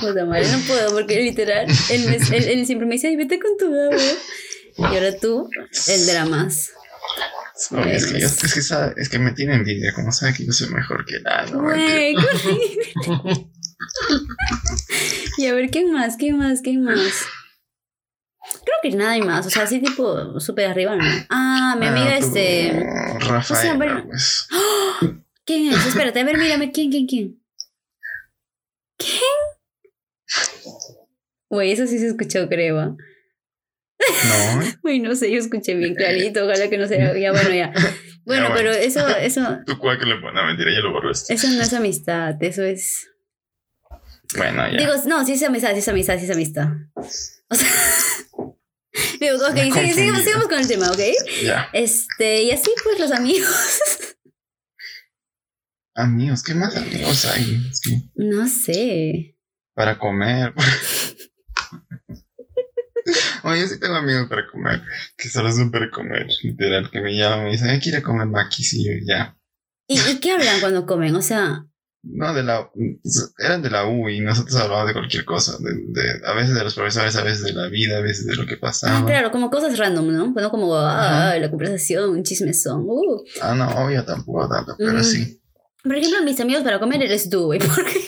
[0.00, 3.38] Puta madre, no puedo porque literal, él, me- él- él siempre me dice, ay, vete
[3.38, 3.90] con tu gabo.
[4.80, 5.48] Y ahora tú,
[5.88, 6.06] el.
[7.70, 10.46] No, es, que yo- es, que sabe- es que me tiene envidia, como sabe que
[10.46, 11.44] yo soy mejor que nada.
[11.50, 11.60] ¿no?
[11.62, 12.26] Güey, qué
[13.06, 13.46] horrible.
[15.36, 16.16] Y a ver, ¿quién más?
[16.16, 16.60] ¿Quién más?
[16.62, 17.24] ¿Quién más?
[18.64, 19.46] Creo que nada hay más.
[19.46, 21.04] O sea, así tipo súper arriba, ¿no?
[21.28, 22.86] Ah, mi amiga, Ah, tú, este.
[23.20, 24.04] Rafael, o sea, bueno.
[24.06, 24.48] pues.
[25.44, 25.86] ¿Quién es?
[25.86, 26.72] Espérate, a ver, mírame.
[26.72, 27.42] ¿Quién, quién, quién?
[28.96, 29.20] ¿Quién?
[31.50, 32.96] Güey, eso sí se escuchó, creo.
[34.00, 36.44] No, Uy, no sé, yo escuché bien clarito.
[36.44, 37.16] Ojalá que no sea.
[37.18, 37.72] Ya, bueno, ya.
[38.24, 38.54] Bueno, bueno.
[38.54, 40.20] pero eso, eso, tú cuál que le.
[40.20, 41.34] No, mentira, ya lo borraste.
[41.34, 42.36] eso no es amistad.
[42.40, 43.08] Eso es.
[44.36, 44.78] Bueno, ya.
[44.78, 46.68] Digo, no, sí es amistad, sí es amistad, sí es amistad.
[46.94, 47.70] O sea.
[49.20, 49.92] Digo, ok, confundí.
[49.92, 51.00] sigamos, sigamos con el tema, ¿ok?
[51.44, 51.68] ya.
[51.72, 54.16] Este, y así pues los amigos.
[55.94, 57.60] Amigos, ¿qué más amigos hay?
[58.14, 59.36] No sé.
[59.74, 60.54] para comer.
[63.44, 64.80] Oye, sí tengo amigos para comer,
[65.16, 68.26] que solo son para comer, literal, que me llaman y me dicen, "Ay, quiero comer
[68.26, 69.36] maquis y yo ya.
[69.86, 71.14] ¿Y, ¿Y qué hablan cuando comen?
[71.16, 71.66] O sea,
[72.02, 72.70] No, de la,
[73.40, 76.64] eran de la U y nosotros hablábamos de cualquier cosa, de, de- a veces de
[76.64, 78.98] los profesores, a veces de la vida, a veces de lo que pasaba.
[78.98, 80.32] ah, claro, como cosas random, ¿no?
[80.32, 82.84] Bueno, como ah, la conversación, un chismezón.
[82.86, 83.22] Uh.
[83.42, 85.02] Ah, no, obvio tampoco tanto, pero Mm.
[85.04, 85.36] sí.
[85.82, 87.58] Por ejemplo, mis amigos para comer eres tú, güey.
[87.74, 88.00] Porque,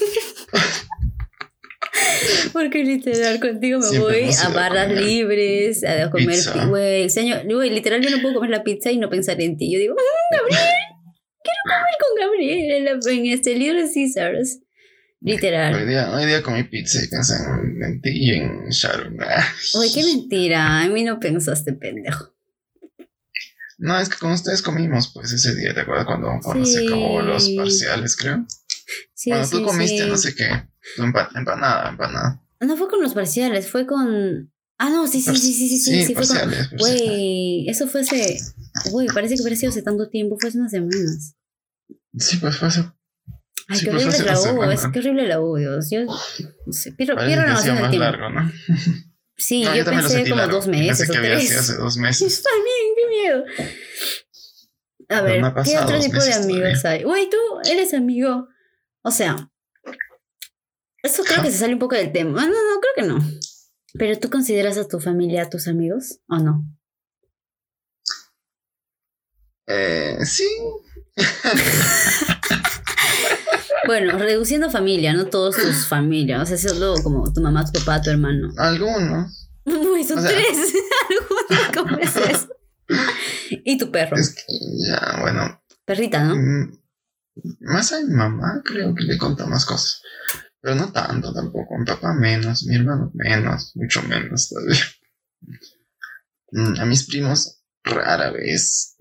[2.52, 7.70] porque literal contigo me Siempre voy a barras comer libres, a comer, güey, señor, güey,
[7.70, 9.72] literal yo no puedo comer la pizza y no pensar en ti.
[9.72, 10.60] Yo digo, "Mm, Gabriel,
[11.42, 14.60] quiero comer con Gabriel en, la- en este Little Caesars.
[15.24, 15.86] Hoy Literal.
[15.88, 19.16] día, hoy día comí pizza y pensé en, en ti y en Sharon.
[19.20, 19.44] Ah.
[19.74, 22.34] Oye, qué mentira, a mí no pensaste, pendejo.
[23.78, 26.86] No, es que con ustedes comimos, pues ese día, ¿te acuerdas cuando, cuando se Sí.
[26.86, 28.44] acabó los parciales, creo?
[29.14, 30.08] Sí, Cuando sí, tú comiste, sí.
[30.08, 30.48] no sé qué,
[31.34, 32.42] empanada, empanada.
[32.60, 34.52] No fue con los parciales, fue con.
[34.78, 36.36] Ah, no, sí, sí, sí, sí, sí, sí, sí, fue con.
[36.36, 36.70] parciales.
[36.78, 38.38] Güey, eso fue hace.
[38.90, 41.36] Güey, parece que hubiera sido hace tanto tiempo, fue hace unas semanas.
[42.18, 42.80] Sí, pues fue hace.
[43.68, 45.88] Ay, Sí, qué pues, horrible la U, es que horrible la U, Dios.
[45.90, 46.02] Yo.
[46.04, 48.04] No sé, pierdo, pierdo la noción del tiempo.
[48.04, 48.52] largo, ¿no?
[49.36, 50.56] Sí, No, yo, lo pensé como largo.
[50.56, 52.42] dos meses Pensé o que había sido hace dos Yo meses.
[52.42, 53.44] también, qué miedo.
[55.08, 57.02] A ver, no ¿qué otro tipo de amigos hay?
[57.02, 57.36] Güey, tú
[57.70, 58.46] eres amigo.
[59.04, 59.50] O sea,
[61.02, 62.42] eso creo que se sale un poco del tema.
[62.46, 63.18] No, no, creo que no.
[63.94, 66.64] Pero tú consideras a tu familia tus amigos o no?
[69.66, 70.46] Eh, sí.
[73.84, 76.40] Bueno, reduciendo familia, no todos tus familias.
[76.42, 78.48] O sea, solo como tu mamá, tu papá, tu hermano.
[78.56, 79.50] Algunos.
[79.64, 80.72] Uy, son O sea- tres.
[81.10, 82.48] Algunos, ¿cómo es eso?
[83.64, 84.16] Y tu perro.
[84.16, 84.42] Es que
[84.88, 85.60] ya, bueno.
[85.84, 86.36] Perrita, ¿no?
[86.36, 86.78] mm,
[87.60, 90.02] Más a mi mamá creo que le conta más cosas.
[90.60, 91.78] Pero no tanto tampoco.
[91.78, 94.84] Mi papá menos, mi hermano menos, mucho menos todavía.
[96.52, 98.96] Mm, A mis primos rara vez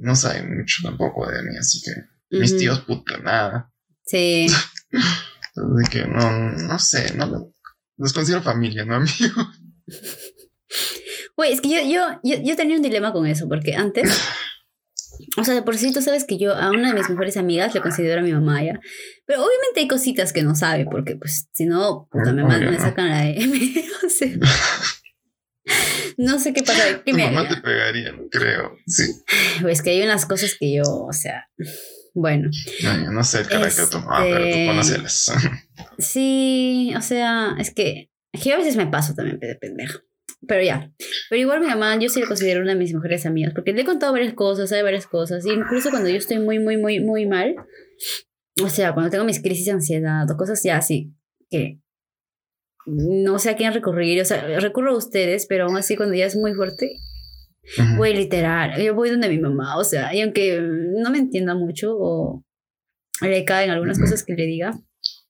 [0.00, 1.92] no saben mucho tampoco de mí, así que
[2.38, 3.72] mis tíos puta nada.
[4.04, 4.46] Sí.
[5.54, 7.52] Así que no, no sé, no
[7.98, 9.60] los considero familia, no amigos.
[11.36, 14.10] Güey, es que yo, yo, yo, yo tenía un dilema con eso, porque antes,
[15.38, 17.74] o sea, de por sí tú sabes que yo a una de mis mejores amigas
[17.74, 18.78] le considero a mi mamá ya,
[19.26, 22.78] pero obviamente hay cositas que no sabe, porque pues si no, puta, me, me ¿no?
[22.80, 24.28] sacan la M, o sea,
[26.16, 28.76] no sé qué pasa, ¿qué Tu me mamá te pegaría, no creo.
[28.86, 29.04] Sí.
[29.68, 31.48] Es que hay unas cosas que yo, o sea,
[32.14, 32.50] bueno,
[32.82, 35.32] No, yo no sé el carácter de tu mamá, pero tú Este- conocelas.
[35.98, 40.00] sí, o sea, es que, es que yo a veces me paso también de pendejo.
[40.46, 40.92] Pero ya.
[41.30, 43.82] Pero igual mi mamá, yo sí la considero una de mis mejores amigas, porque le
[43.82, 45.46] he contado varias cosas, sabe varias cosas.
[45.46, 47.54] Incluso cuando yo estoy muy, muy, muy, muy mal,
[48.62, 51.14] o sea, cuando tengo mis crisis de ansiedad o cosas ya así,
[51.48, 51.78] que
[52.86, 56.26] no sé a quién recurrir, o sea, recurro a ustedes, pero aún así cuando ya
[56.26, 56.96] es muy fuerte,
[57.78, 57.96] Ujú.
[57.96, 61.96] Güey, literal, yo voy donde mi mamá, o sea, y aunque no me entienda mucho
[61.96, 62.44] o
[63.20, 64.72] le caen algunas cosas que le diga,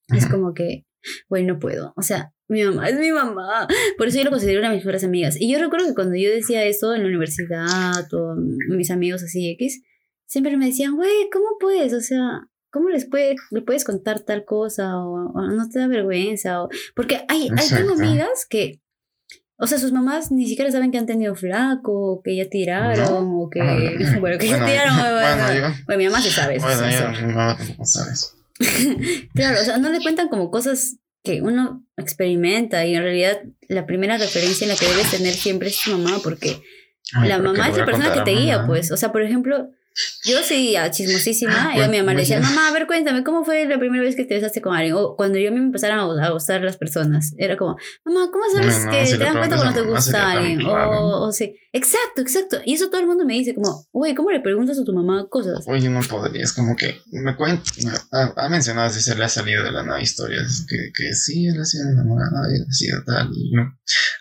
[0.09, 0.87] es como que,
[1.29, 1.93] güey, no puedo.
[1.97, 3.67] O sea, mi mamá es mi mamá.
[3.97, 5.41] Por eso yo lo considero una de mis mejores amigas.
[5.41, 9.51] Y yo recuerdo que cuando yo decía eso en la universidad o mis amigos así
[9.51, 9.83] X,
[10.27, 11.93] siempre me decían, güey, ¿cómo puedes?
[11.93, 14.99] O sea, ¿cómo les puede, le puedes contar tal cosa?
[14.99, 16.63] O, o no te da vergüenza.
[16.63, 18.81] O, porque hay, hay tengo amigas que,
[19.57, 23.31] o sea, sus mamás ni siquiera saben que han tenido flaco, o que ya tiraron,
[23.35, 23.61] o que,
[24.21, 24.97] bueno, que ya bueno, tiraron.
[24.97, 26.67] Bueno, Bueno, yo, bueno, mi mamá se sabe eso.
[26.67, 27.25] bueno, sí, yo, sí.
[27.25, 28.42] mi mamá tampoco sabe eso.
[29.35, 33.87] Claro, o sea, no le cuentan como cosas que uno experimenta y en realidad la
[33.87, 36.61] primera referencia en la que debes tener siempre es tu mamá, porque
[37.15, 38.91] Ay, la mamá es la persona que te guía, pues.
[38.91, 39.71] O sea, por ejemplo,
[40.25, 41.75] Yo sí, a chismosísima.
[41.77, 42.55] Yo a mi mamá le decía, Bueno.
[42.55, 44.95] mamá, a ver, cuéntame, ¿cómo fue la primera vez que te besaste con alguien?
[44.97, 47.35] O cuando yo a mí me empezaron a, a gustar las personas.
[47.39, 50.33] Era como, mamá, ¿cómo sabes No, no, que si te das cuenta cuando te gusta
[50.33, 50.61] alguien?
[50.61, 50.91] claro.
[50.91, 51.55] O, o sí.
[51.75, 52.59] Exacto, exacto.
[52.67, 55.27] Y eso todo el mundo me dice, como, güey, ¿cómo le preguntas a tu mamá
[55.31, 55.65] cosas?
[55.67, 57.63] Oye, no podría, es como que me cuenta,
[58.13, 61.15] ha, ha mencionado si se le ha salido de la nueva historia, es que, que
[61.15, 63.63] sí, él ha sido enamorada, él ha sido tal, y yo,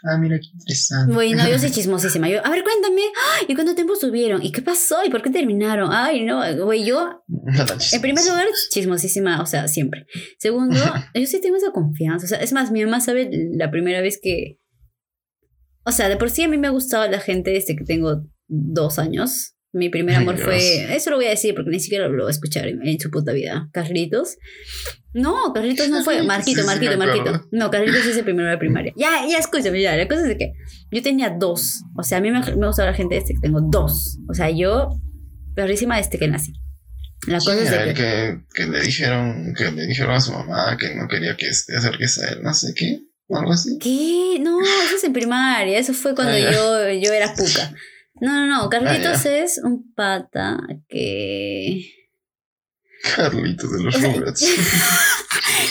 [0.05, 1.13] ah, mira qué interesante.
[1.13, 2.29] Güey, no, yo soy chismosísima.
[2.29, 3.01] Yo, a ver, cuéntame,
[3.34, 3.45] ¡ay!
[3.49, 4.41] ¿y cuánto tiempo estuvieron?
[4.41, 5.03] ¿Y qué pasó?
[5.05, 5.29] ¿Y por qué
[5.62, 5.89] terminaron?
[5.91, 7.24] Ay, no, güey, yo
[7.93, 10.06] En primer lugar, chismosísima, o sea, siempre.
[10.39, 10.76] Segundo,
[11.15, 12.26] yo sí tengo esa confianza.
[12.26, 14.58] O sea, es más, mi mamá sabe la primera vez que.
[15.84, 18.24] O sea, de por sí a mí me ha gustado la gente desde que tengo
[18.47, 19.56] dos años.
[19.74, 20.45] Mi primer Ay, amor Dios.
[20.47, 20.95] fue.
[20.95, 23.10] Eso lo voy a decir porque ni siquiera lo voy a escuchar en, en su
[23.10, 23.69] puta vida.
[23.71, 24.38] Carlitos.
[25.13, 26.24] No, Carlitos no fue.
[26.24, 27.47] Marquito, Sí, Marquito, Marquito.
[27.52, 28.93] No, Carlitos es el primero de primaria.
[28.97, 29.95] Ya, ya, escúchame, ya.
[29.95, 30.52] La cosa es de que
[30.91, 31.84] yo tenía dos.
[31.97, 34.19] O sea, a mí me, me gustaba la gente desde que tengo dos.
[34.30, 34.89] O sea, yo.
[35.56, 36.54] Perrísima desde que nací.
[37.28, 38.02] La cosa es Sí, a de que.
[38.02, 41.76] que, que le dijeron, que le dijeron a su mamá que no quería que te
[41.78, 43.78] acerques a él, no sé qué, o algo así.
[43.80, 44.40] ¿Qué?
[44.42, 45.78] No, eso es en primaria.
[45.78, 47.74] Eso fue cuando Ah, yo, yo era puca.
[48.20, 48.70] No, no, no.
[48.70, 49.38] Carlitos ya.
[49.44, 50.58] es un pata
[50.90, 51.92] que.
[53.16, 54.46] Carlitos de los O sea, Rugrats.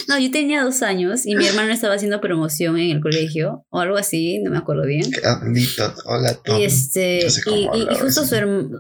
[0.09, 3.81] No, yo tenía dos años y mi hermano estaba haciendo promoción en el colegio o
[3.81, 5.09] algo así, no me acuerdo bien.
[5.11, 6.59] Carlitos, hola Tom.
[6.61, 8.35] Y este, y, y- y justo su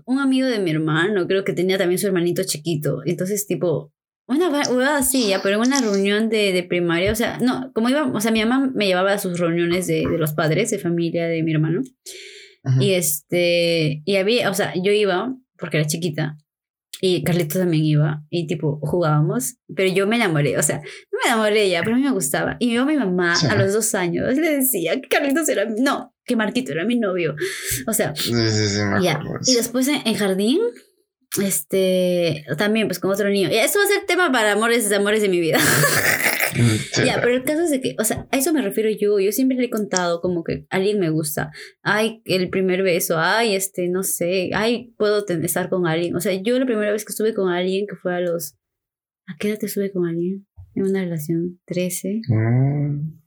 [0.07, 3.01] un amigo de mi hermano, creo que tenía también su hermanito chiquito.
[3.07, 3.93] Entonces, tipo,
[4.27, 7.71] una va- huevada así, ya, pero en una reunión de, de primaria, o sea, no,
[7.75, 10.71] como iba, o sea, mi mamá me llevaba a sus reuniones de, de los padres,
[10.71, 11.81] de familia de mi hermano.
[12.65, 12.83] Ujú.
[12.83, 16.37] Y este, y había, o sea, yo iba, porque era chiquita,
[17.01, 21.31] y Carlitos también iba, y tipo, jugábamos, pero yo me enamoré, o sea, no me
[21.31, 22.57] enamoré ya, pero a mí me gustaba.
[22.59, 23.47] Y yo a mi mamá, Sí.
[23.47, 27.35] a los dos años, le decía que Carlitos era, no, que Marquito era mi novio.
[27.87, 29.21] O sea, Sí, sí, ya.
[29.47, 30.61] Y después en, en jardín,
[31.41, 33.49] este, también pues con otro niño.
[33.51, 35.59] Y eso va a ser tema para amores, amores de mi vida.
[37.07, 39.18] Ya, pero el caso es de que, o sea, a eso me refiero yo.
[39.18, 41.51] Yo siempre le he contado como que alguien me gusta.
[41.83, 43.18] Ay, el primer beso.
[43.18, 44.51] Ay, este, no sé.
[44.55, 46.16] Ay, puedo estar con alguien.
[46.16, 48.57] O sea, yo la primera vez que estuve con alguien, que fue a los.
[49.27, 50.46] ¿A qué edad te estuve con alguien?
[50.75, 52.20] En una relación, 13.
[52.29, 53.20] Mm,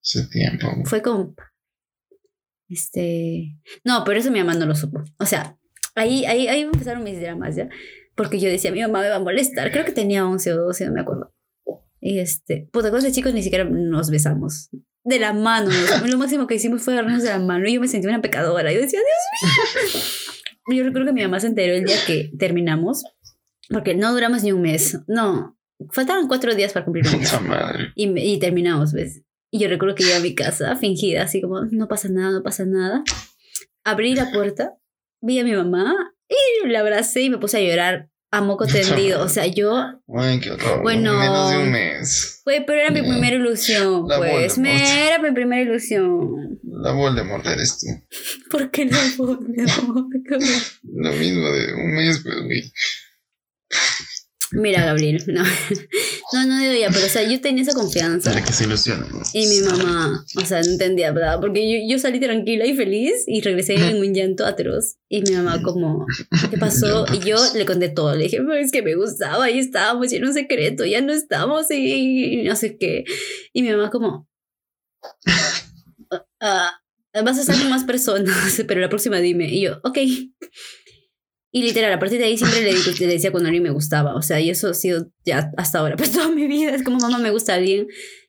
[0.00, 0.66] Hace tiempo.
[0.84, 1.34] Fue con.
[2.68, 3.58] Este.
[3.84, 5.02] No, pero eso mi mamá no lo supo.
[5.18, 5.58] O sea,
[5.94, 7.68] ahí, ahí, ahí empezaron mis dramas, ¿ya?
[8.14, 9.70] Porque yo decía, mi mamá me va a molestar.
[9.72, 11.35] Creo que tenía 11 o 12, no me acuerdo.
[12.00, 12.68] Y este.
[12.72, 14.70] Puta, con ese chicos ni siquiera nos besamos.
[15.04, 15.70] De la mano.
[16.06, 18.72] Lo máximo que hicimos fue agarrarnos de la mano y yo me sentí una pecadora.
[18.72, 19.52] Yo decía, Dios
[19.94, 20.02] mío.
[20.78, 23.04] Yo recuerdo que mi mamá se enteró el día que terminamos.
[23.68, 24.98] Porque no duramos ni un mes.
[25.06, 25.56] No.
[25.92, 27.32] Faltaban cuatro días para cumplir un mes.
[27.94, 29.22] Y, y terminamos, ¿ves?
[29.50, 32.42] Y yo recuerdo que llegué a mi casa fingida, así como, no pasa nada, no
[32.42, 33.04] pasa nada.
[33.84, 34.76] Abrí la puerta,
[35.20, 39.22] vi a mi mamá y la abracé y me puse a llorar a moco tendido.
[39.22, 40.82] O sea, yo, Bueno, qué horror.
[40.82, 41.18] Bueno.
[41.18, 42.42] Menos de un mes.
[42.44, 44.30] güey, pero era mi primera ilusión, La pues.
[44.32, 44.58] Voldemort.
[44.58, 46.60] Me, era mi primera ilusión.
[46.62, 47.86] La Voldemort eres tú.
[48.50, 50.08] ¿Por qué no Voldemort?
[50.82, 52.72] Lo mismo de un mes, pues, güey.
[54.52, 55.42] Mira, Gabriel, no.
[56.32, 58.32] No, no digo ya, pero o sea, yo tenía esa confianza.
[58.32, 59.06] Para que se ilusionen.
[59.32, 61.38] Y mi mamá, o sea, no entendía, ¿verdad?
[61.40, 64.96] Porque yo, yo salí tranquila y feliz y regresé en un llanto atroz.
[65.08, 66.04] Y mi mamá como,
[66.50, 67.06] ¿qué pasó?
[67.14, 68.12] Y yo le conté todo.
[68.16, 71.12] Le dije, "Pues, es que me gustaba, ahí estábamos, y era un secreto, ya no
[71.12, 73.04] estamos y, y no sé qué.
[73.52, 74.28] Y mi mamá como,
[76.40, 76.72] "Ah,
[77.24, 79.48] vas a estar con más personas, pero la próxima dime.
[79.48, 79.98] Y yo, ok.
[81.56, 84.14] Y literal, a partir de ahí siempre le, digo- le decía cuando alguien me gustaba.
[84.14, 85.96] O sea, y eso ha sido ya hasta ahora.
[85.96, 87.86] Pues toda mi vida es como, mamá, me gusta alguien.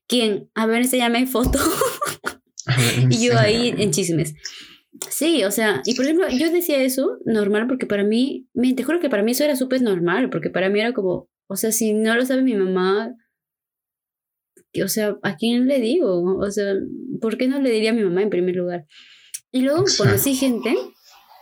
[0.07, 0.49] ¿Quién?
[0.55, 1.59] A ver, enséñame foto.
[3.09, 4.33] y yo ahí en chismes.
[5.09, 8.83] Sí, o sea, y por ejemplo, yo decía eso normal porque para mí, me, te
[8.83, 11.73] juro que para mí eso era súper normal, porque para mí era como, o sea,
[11.73, 13.13] si no lo sabe mi mamá,
[14.81, 16.37] o sea, ¿a quién le digo?
[16.37, 16.75] O sea,
[17.19, 18.85] ¿por qué no le diría a mi mamá en primer lugar?
[19.51, 20.73] Y luego conocí gente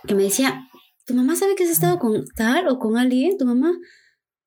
[0.07, 0.67] que me decía,
[1.05, 3.37] ¿tu mamá sabe que has estado con tal o con alguien?
[3.37, 3.71] ¿Tu mamá,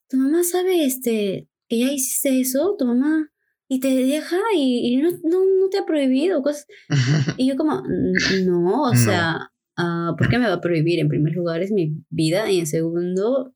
[0.08, 2.76] tu mamá sabe este, que ya hiciste eso?
[2.78, 3.28] ¿Tu mamá?
[3.68, 6.66] Y te deja y, y no, no, no te ha prohibido cosas.
[7.36, 8.96] Y yo como, "N- no, o No.
[8.96, 10.98] sea, ah, ¿por qué me va a prohibir?
[11.00, 13.54] En primer lugar es mi vida y en segundo,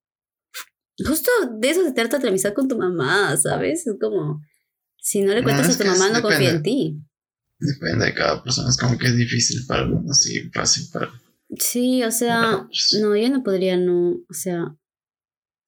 [1.04, 3.86] justo de eso se trata la amistad con tu mamá, ¿sabes?
[3.86, 4.40] Es como,
[4.98, 6.98] si no le cuentas a tu mamá, no confía en ti.
[7.58, 8.68] Depende de cada persona.
[8.68, 11.10] Es como que es difícil para algunos y fácil para
[11.58, 12.66] Sí, o sea,
[13.00, 14.74] no, yo no podría, no, o sea,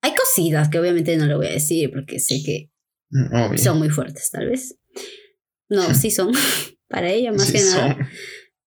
[0.02, 2.70] hay cositas que obviamente no le voy a decir porque sé que
[3.10, 3.58] Mm, Obvio.
[3.58, 4.76] son muy fuertes, tal vez.
[5.68, 6.32] No, sí son,
[6.88, 8.10] para ella más Sí que nada.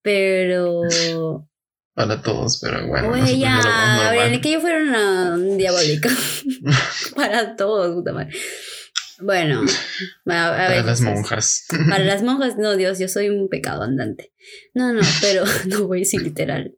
[0.00, 0.82] Pero,
[1.94, 3.10] para todos, pero bueno.
[3.10, 4.04] Vemos normal.
[4.16, 6.08] Gabriel, que yo fuera una diabólica.
[7.14, 8.32] para todos, puta madre.
[9.20, 9.62] Bueno,
[10.26, 11.66] a, a Para ver, las monjas.
[11.88, 14.32] Para las monjas, no, Dios, yo soy un pecado andante.
[14.74, 16.76] No, no, pero no voy así literal.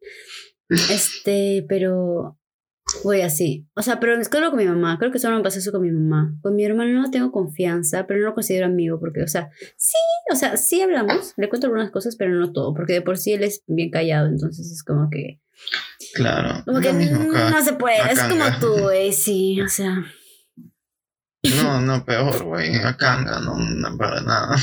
[0.69, 2.39] Este, pero
[3.05, 3.69] voy así.
[3.75, 4.99] O sea, pero hablo con mi mamá.
[4.99, 6.35] Creo que solo me pasa eso con mi mamá.
[6.43, 9.99] Con mi hermano no tengo confianza, pero no lo considero amigo porque, o sea, sí,
[10.33, 11.35] o sea, sí hablamos.
[11.37, 14.29] Le cuento algunas cosas, pero no todo, porque de por sí él es bien callado,
[14.29, 15.41] entonces es como que.
[16.15, 16.63] Claro.
[16.65, 17.99] Como que no se puede.
[18.11, 20.05] Es como tú, güey, sí, o sea.
[21.43, 22.77] No, no, peor, güey.
[22.77, 24.57] Acá no, no para nada.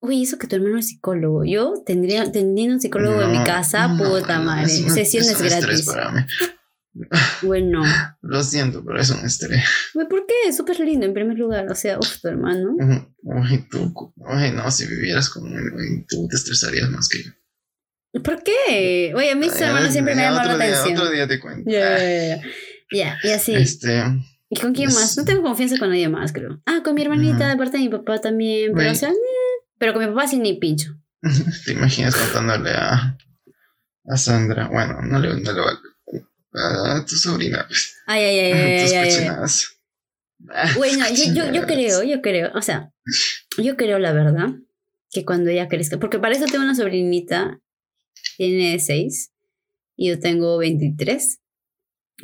[0.00, 1.44] Uy, eso que tu hermano es psicólogo.
[1.44, 4.68] Yo tendría, teniendo un psicólogo en mi casa, no, puta madre.
[4.68, 5.86] Sesiones es un estrés gratis.
[5.86, 6.20] para mí.
[7.42, 7.82] Bueno,
[8.20, 9.64] Lo siento, pero es un estrés.
[9.94, 10.34] ¿por qué?
[10.48, 11.70] Es súper lindo en primer lugar.
[11.70, 12.74] O sea, uff, tu hermano.
[13.22, 18.22] Uy, tú, uy, no, si vivieras con él, güey, tú te estresarías más que yo.
[18.22, 19.12] ¿Por qué?
[19.14, 20.98] Oye, a mí su hermano siempre me llama la atención.
[20.98, 21.70] Otro día te cuento.
[21.70, 22.42] Ya, ya, ya, ya.
[22.92, 23.54] Ya, y así.
[23.54, 24.02] Este,
[24.52, 25.16] ¿Y con quién más?
[25.16, 26.60] No tengo confianza con nadie más, creo.
[26.66, 28.74] Ah, con mi hermanita, de parte de mi papá también.
[28.74, 29.14] Pero, o sea, eh,
[29.78, 30.94] pero con mi papá sí ni pincho.
[31.64, 33.16] te imaginas contándole a,
[34.04, 35.62] a Sandra, bueno, no le, no le
[36.52, 40.74] a, tu sobrina, pues, Ay, ay, ay, ay, tus ay, ay.
[40.76, 42.92] Bueno, yo, yo, creo, yo creo, o sea,
[43.56, 44.50] yo creo la verdad
[45.10, 47.58] que cuando ella crezca, porque para eso tengo una sobrinita,
[48.36, 49.32] tiene seis,
[49.96, 51.40] y yo tengo 23.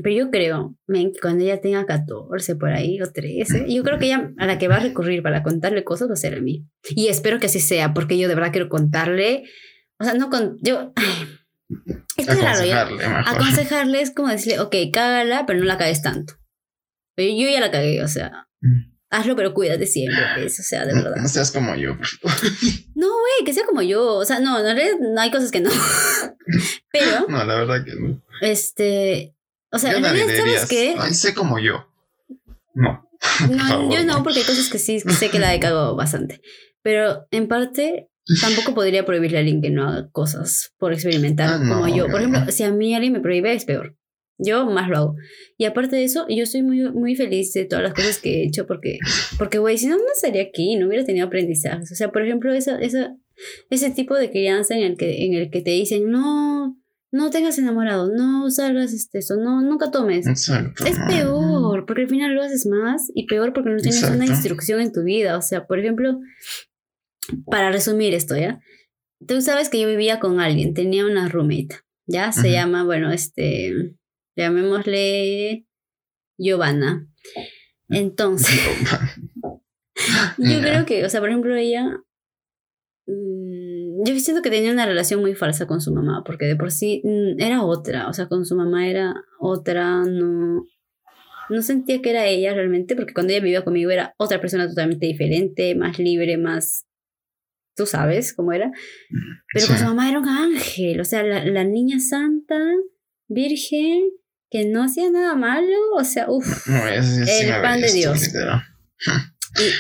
[0.03, 3.99] Pero yo creo, men, que cuando ella tenga 14 por ahí o 13, yo creo
[3.99, 6.41] que ella a la que va a recurrir para contarle cosas va a ser a
[6.41, 6.67] mí.
[6.91, 9.45] Y espero que así sea, porque yo de verdad quiero contarle,
[9.99, 11.39] o sea, no con, yo, ay,
[12.17, 13.23] es que es raro, ya.
[13.27, 16.35] Aconsejarle es como decirle, ok, cágala, pero no la cagues tanto.
[17.15, 18.49] Pero yo ya la cagué, o sea,
[19.11, 21.17] hazlo, pero cuídate siempre, pues, o sea, de verdad.
[21.17, 21.97] No seas como yo.
[22.95, 25.71] No, güey, que sea como yo, o sea, no, realidad no hay cosas que no.
[26.93, 28.23] Pero, No, la verdad que no.
[28.41, 29.35] este,
[29.73, 30.95] o sea, Yo en realidad, ¿sabes qué?
[30.99, 31.87] Ay, sé como yo.
[32.75, 33.05] No.
[33.51, 36.41] No, favor, yo no, porque hay cosas que sí sé que la he cagado bastante.
[36.83, 38.09] Pero en parte
[38.41, 42.07] tampoco podría prohibirle a alguien que no haga cosas por experimentar Ah, no, como yo.
[42.07, 42.51] Por ejemplo, no.
[42.53, 43.97] si a mí alguien me prohíbe es peor.
[44.39, 45.15] Yo más lo hago.
[45.57, 48.47] Y aparte de eso, yo estoy muy, muy feliz de todas las cosas que he
[48.47, 48.99] hecho porque,
[49.37, 51.91] porque güey, si no, no estaría aquí, no hubiera tenido aprendizajes.
[51.91, 53.17] O sea, por ejemplo, esa, esa,
[53.69, 56.78] ese tipo de crianza en el que, en el que te dicen, no,
[57.11, 60.27] no tengas enamorado, no salgas este, eso, no, nunca tomes.
[60.27, 60.85] Exacto.
[60.85, 64.81] Es peor, porque al final lo haces más y peor porque no tienes una instrucción
[64.81, 65.39] en tu vida.
[65.39, 66.21] O sea, por ejemplo,
[67.47, 68.61] para resumir esto, ¿ya?
[69.27, 72.31] Tú sabes que yo vivía con alguien, tenía una roommate, ¿ya?
[72.33, 73.97] Se llama, bueno, este,
[74.37, 75.67] llamémosle
[76.39, 77.09] Giovanna.
[77.89, 78.55] Entonces,
[80.39, 81.85] yo creo que, o sea, por ejemplo, ella,
[83.07, 86.71] mm, yo siento que tenía una relación muy falsa con su mamá, porque de por
[86.71, 90.65] sí mm, era otra, o sea, con su mamá era otra, no,
[91.51, 95.07] no sentía que era ella realmente, porque cuando ella vivía conmigo era otra persona totalmente
[95.07, 96.87] diferente, más libre, más,
[97.77, 98.71] tú sabes cómo era,
[99.53, 99.73] pero Sí.
[99.73, 102.59] con su mamá era un ángel, o sea, la, la niña santa,
[103.29, 104.11] virgen,
[104.51, 106.47] que no hacía nada malo, o sea, uff.
[106.69, 108.21] No, ese sí El pan de Dios.
[108.27, 108.63] literal.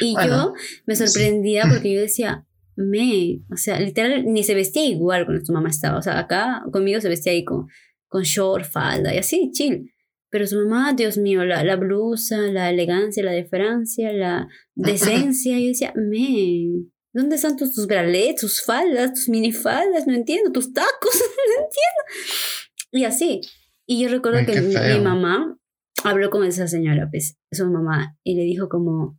[0.00, 0.54] Y, y Bueno, yo
[0.86, 2.44] me sorprendía porque yo decía,
[2.78, 5.98] me, o sea, literal, ni se vestía igual cuando tu mamá estaba.
[5.98, 7.66] O sea, acá conmigo se vestía ahí con,
[8.06, 9.92] con short, falda y así, chill.
[10.30, 15.58] Pero su mamá, Dios mío, la, la blusa, la elegancia, la deferencia, la decencia.
[15.58, 20.06] Yo decía, me, ¿dónde están tus, tus bralets, tus faldas, tus minifaldas?
[20.06, 22.92] No entiendo, tus tacos, no entiendo.
[22.92, 23.40] Y así.
[23.86, 25.58] Y yo recuerdo Ay, que mi, mi mamá
[26.04, 29.17] habló con esa señora, pues, su mamá, y le dijo como,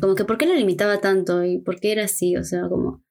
[0.00, 3.02] como que por qué la limitaba tanto y por qué era así, o sea, como...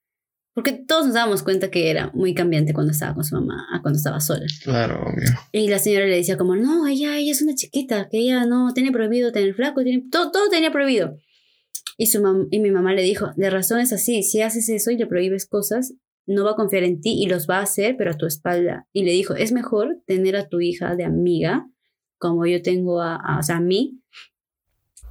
[0.56, 3.82] Porque todos nos dábamos cuenta que era muy cambiante cuando estaba con su mamá a
[3.82, 4.46] cuando estaba sola.
[4.63, 5.28] Claro, obvio.
[5.52, 8.72] Y la señora le decía como, no, ella, ella es una chiquita, que ella no
[8.72, 11.17] tiene prohibido tener flaco, tiene, todo, todo tenía prohibido.
[11.98, 14.91] Y, su mam- y mi mamá le dijo, de razón es así, si haces eso
[14.91, 15.96] y le prohíbes cosas,
[16.28, 18.88] no va a confiar en ti y los va a hacer, pero a tu espalda.
[18.93, 21.68] Y le dijo, es mejor tener a tu hija de amiga,
[22.20, 24.01] como yo tengo a, a, o sea, a mí,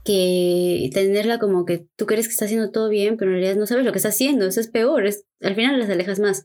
[0.04, 3.66] que tenerla como que tú crees que está haciendo todo bien, pero en realidad no
[3.66, 6.44] sabes lo que está haciendo, eso es peor, es, al final las alejas más.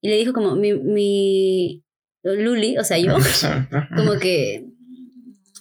[0.00, 1.84] Y le dijo como, mi, mi
[2.22, 3.16] Luli, o sea, yo,
[3.96, 4.66] como que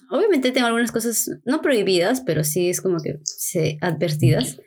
[0.09, 4.59] obviamente tengo algunas cosas no prohibidas, pero sí es como que se advertidas.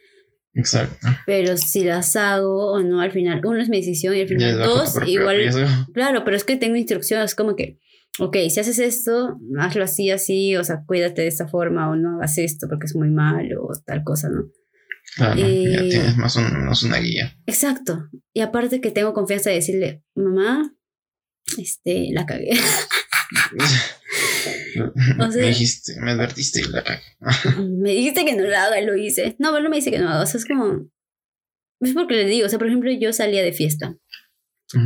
[0.52, 1.06] Exacto.
[1.26, 4.58] Pero si las hago o no, al final, uno es mi decisión y al final
[4.58, 5.66] dos, igual, riesgo.
[5.94, 7.78] claro, pero es que tengo instrucciones como que,
[8.18, 12.16] ok, si haces esto, hazlo así, así, o sea, cuídate de esta forma o no
[12.16, 14.50] hagas esto porque es muy malo o tal cosa, ¿no?
[15.16, 17.36] Claro, ya Eh, tienes más o menos una guía.
[17.46, 18.08] Exacto.
[18.32, 20.72] Y aparte que tengo confianza de decirle, mamá,
[21.58, 22.50] este, la cagué.
[25.18, 27.02] O sea, me dijiste, me advertiste y la cagué.
[27.78, 29.36] me dijiste que no lo haga y lo hice.
[29.38, 30.22] No, pero no me dice que no haga.
[30.22, 30.88] O sea, es como.
[31.80, 32.46] Es porque le digo.
[32.46, 33.96] O sea, por ejemplo, yo salía de fiesta.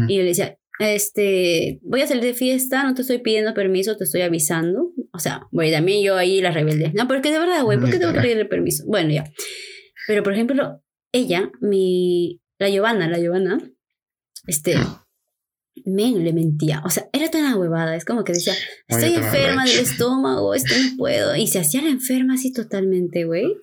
[0.08, 3.96] Y yo le decía, este, voy a salir de fiesta, no te estoy pidiendo permiso,
[3.96, 4.90] te estoy avisando.
[5.12, 6.92] O sea, güey, también yo ahí la rebelde.
[6.94, 8.84] No, porque de verdad, güey, ¿por qué tengo que pedirle permiso?
[8.86, 9.24] Bueno, ya.
[10.06, 13.58] Pero, por ejemplo, ella, mi, la Giovanna, la Giovanna,
[14.46, 14.76] este,
[15.84, 16.82] men, le mentía.
[16.84, 17.94] O sea, era una huevada.
[17.94, 18.54] Es como que decía,
[18.88, 21.36] estoy enferma del estómago, esto no puedo.
[21.36, 23.56] Y se hacía la enferma así totalmente, güey.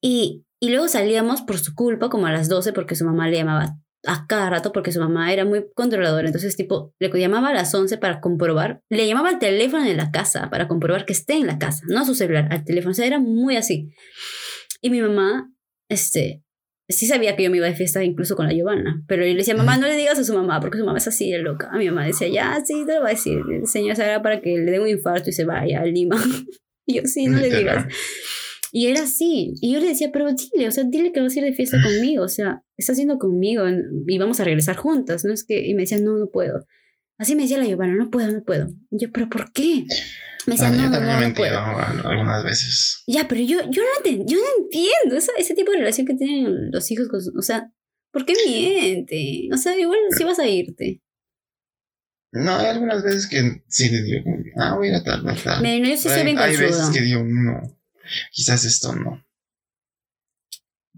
[0.00, 3.36] Y, y luego salíamos por su culpa, como a las 12, porque su mamá le
[3.36, 3.76] llamaba
[4.06, 6.26] a cada rato, porque su mamá era muy controladora.
[6.26, 8.82] Entonces, tipo, le llamaba a las 11 para comprobar.
[8.88, 12.00] Le llamaba al teléfono en la casa para comprobar que esté en la casa, no
[12.00, 12.92] a su celular, al teléfono.
[12.92, 13.90] O sea, era muy así.
[14.80, 15.52] Y mi mamá,
[15.88, 16.42] este,
[16.88, 19.38] sí sabía que yo me iba de fiesta incluso con la Giovanna, pero yo le
[19.38, 21.68] decía, mamá, no le digas a su mamá, porque su mamá es así de loca.
[21.72, 23.40] A mi mamá decía, ya, sí, te lo va a decir.
[23.50, 26.16] El señor para que le dé un infarto y se vaya a Lima.
[26.86, 27.86] y yo, sí, no le digas.
[28.72, 29.54] Y era así.
[29.60, 31.78] Y yo le decía, pero dile, o sea, dile que vas a ir de fiesta
[31.82, 33.64] conmigo, o sea, estás yendo conmigo
[34.06, 35.32] y vamos a regresar juntas, ¿no?
[35.32, 36.66] Es que, y me decía, no, no puedo.
[37.18, 38.68] Así me decía la Giovanna, no puedo, no puedo.
[38.90, 39.84] Y yo, pero ¿por qué?
[40.46, 41.58] Me decía, no, no, no, puedo.
[41.58, 43.02] algunas veces.
[43.06, 46.70] Ya, pero yo, yo, no, yo no entiendo esa, ese tipo de relación que tienen
[46.70, 47.70] los hijos con O sea,
[48.12, 49.48] ¿por qué miente?
[49.52, 51.02] O sea, igual si vas a irte.
[52.32, 54.24] No, hay algunas veces que sí le digo,
[54.56, 55.62] ah, voy a ir a tal, tal.
[55.62, 57.60] No, yo sí soy bien Hay veces que digo, no,
[58.32, 59.24] quizás esto no.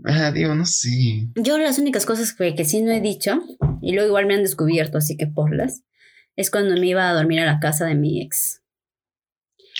[0.04, 1.28] Ah, digo, no sé.
[1.34, 3.40] Yo las únicas cosas que, que sí no he dicho,
[3.80, 5.82] y luego igual me han descubierto, así que por las,
[6.36, 8.62] es cuando me iba a dormir a la casa de mi ex.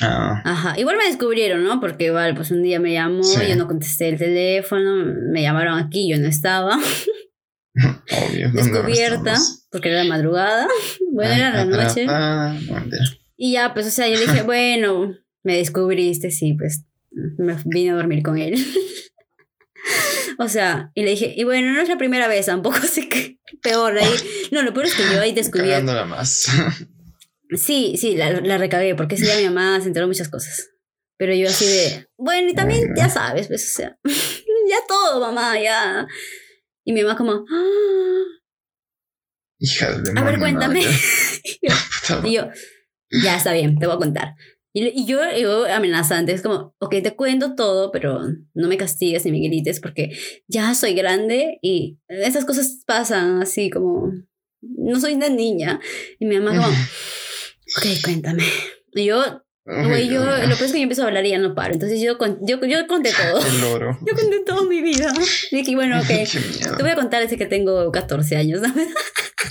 [0.01, 0.41] Ah.
[0.45, 1.81] Ajá, igual me descubrieron, ¿no?
[1.81, 6.11] Porque igual, pues un día me llamó, yo no contesté el teléfono, me llamaron aquí,
[6.11, 6.79] yo no estaba.
[7.75, 9.37] Obvio, Descubierta,
[9.71, 10.69] porque era la madrugada,
[11.13, 12.07] bueno, era la noche.
[13.37, 16.85] Y ya, pues, o sea, yo dije, bueno, me descubriste, sí, pues,
[17.39, 18.55] me vine a dormir con él.
[20.39, 23.39] o sea, y le dije, y bueno, no es la primera vez tampoco, así que
[23.63, 24.15] peor ahí.
[24.51, 25.71] No, lo peor es que yo ahí descubrí.
[25.83, 26.49] más.
[27.57, 30.71] Sí, sí, la, la recagué, porque ese día mi mamá se enteró muchas cosas.
[31.19, 35.61] Pero yo así de, bueno, y también ya sabes, pues, o sea, ya todo, mamá,
[35.61, 36.07] ya.
[36.85, 38.25] Y mi mamá como, ¡Ah!
[39.59, 40.83] Hija de A ver, cuéntame.
[42.25, 42.49] y, yo,
[43.23, 44.35] ya está bien, te voy a contar.
[44.75, 48.21] Y, y yo, yo amenazante, es como, ok, te cuento todo, pero
[48.55, 50.17] no me castigues ni me grites porque
[50.49, 54.13] ya soy grande y esas cosas pasan así como,
[54.63, 55.81] no soy una niña.
[56.19, 58.45] Y mi mamá como, ok, cuéntame.
[58.95, 61.55] Y yo, güey, yo, lo peor es que yo empiezo a hablar y ya no
[61.55, 61.75] paro.
[61.75, 63.41] Entonces yo, yo, yo conté todo.
[64.07, 65.13] Yo conté toda mi vida.
[65.51, 66.07] Dije, bueno, ok,
[66.77, 68.63] te voy a contar desde que tengo 14 años.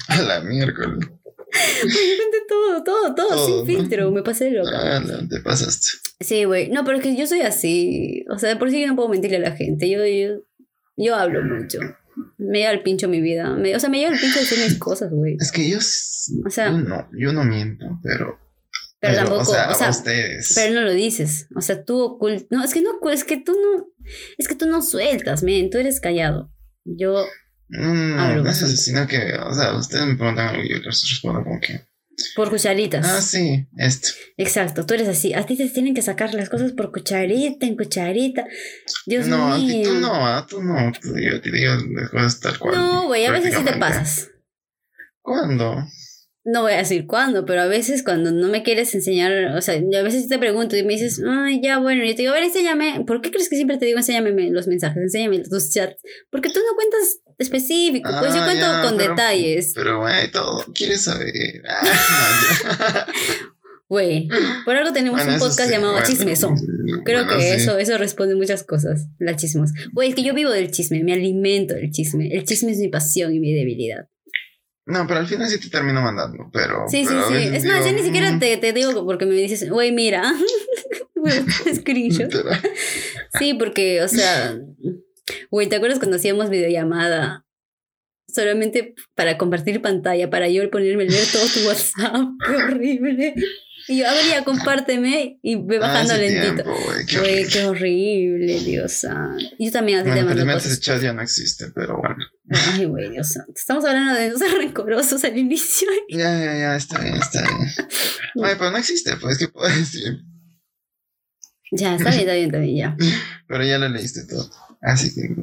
[0.08, 1.10] a la miércoles.
[1.84, 4.12] yo conté todo, todo, todo, sin filtro.
[4.12, 4.98] Me pasé de loca.
[4.98, 5.88] Ah, te pasaste.
[6.20, 6.70] Sí, güey.
[6.70, 8.26] No, pero es que yo soy así.
[8.30, 9.90] O sea, de por sí yo no puedo mentirle a la gente.
[9.90, 10.42] Yo, yo,
[10.98, 11.80] yo hablo mucho.
[12.38, 13.54] Me lleva el pincho mi vida.
[13.54, 15.36] o sea, me lleva el pincho decir mis cosas, güey.
[15.40, 15.78] Es que yo.
[15.78, 16.72] O sea.
[16.72, 18.40] Yo no, yo no miento, pero.
[19.00, 19.42] Pero, tampoco.
[19.42, 20.54] O sea, ustedes.
[20.56, 21.48] Pero no lo dices.
[21.56, 22.48] O sea, tú ocultas.
[22.50, 22.92] No, es que no.
[23.12, 23.88] Es que tú no.
[24.38, 25.70] Es que tú no sueltas, men.
[25.70, 26.52] Tú eres callado.
[26.84, 27.26] Yo.
[27.72, 29.34] Mm, no, no es sino que.
[29.46, 31.82] O sea, ustedes me preguntan algo y yo les respondo como que.
[32.36, 33.08] Por cucharitas.
[33.08, 34.10] Ah, sí, esto.
[34.38, 35.34] Exacto, tú eres así.
[35.34, 38.46] A ti te tienen que sacar las cosas por cucharita, en cucharita.
[39.06, 39.94] Dios no, mío.
[39.94, 41.20] No, a ti tú no, a tú no.
[41.20, 42.76] Yo te digo las cosas tal cual.
[42.76, 44.30] No, güey, a veces sí te pasas.
[45.22, 45.88] ¿Cuándo?
[46.44, 49.76] No voy a decir cuándo, pero a veces cuando no me quieres enseñar, o sea,
[49.76, 52.36] a veces te pregunto y me dices, ay, ya, bueno, y yo te digo, a
[52.36, 56.02] ver, enséñame, ¿por qué crees que siempre te digo, enséñame los mensajes, enséñame tus chats?
[56.32, 59.74] Porque tú no cuentas específico, pues yo ah, cuento con detalles.
[59.76, 61.34] Pero, güey, todo quieres saber.
[63.92, 64.30] Güey,
[64.64, 66.56] por algo tenemos un podcast llamado Chismeso.
[67.04, 69.72] Creo que eso, eso responde muchas cosas, la chismos.
[69.92, 72.30] Güey, es que yo vivo del chisme, me alimento del chisme.
[72.34, 74.08] El chisme es mi pasión y mi debilidad.
[74.86, 76.86] No, pero al final sí te termino mandando, pero...
[76.90, 77.50] Sí, sí, sí.
[77.54, 78.40] Es más, yo ni siquiera mm".
[78.40, 80.34] te, te digo porque me dices, güey, mira.
[81.76, 82.32] screenshot.
[83.40, 84.58] sí, porque, o sea...
[85.50, 87.46] Güey, ¿te acuerdas cuando hacíamos videollamada?
[88.28, 92.28] Solamente para compartir pantalla, para yo ponerme a leer todo tu WhatsApp.
[92.46, 93.36] Qué horrible.
[93.92, 96.64] Y yo, a ver, ya compárteme y ve ah, bajando lentito.
[96.64, 99.44] Güey, qué, horrible, Dios santo.
[99.60, 100.72] Yo también así bueno, te mando cosas.
[100.72, 102.24] ese chat ya no existe, pero bueno.
[102.50, 103.52] Ay, güey, Dios santo.
[103.54, 105.90] Estamos hablando de esos rencorosos al inicio.
[106.08, 107.68] Ya, ya, ya, está bien, está bien.
[108.46, 110.22] Ay, pero no existe, pues, ¿qué puedo decir?
[111.74, 112.98] Ya, está bien, está bien, está bien, ya.
[113.50, 114.50] pero ya lo leíste todo.
[114.82, 115.36] Así que...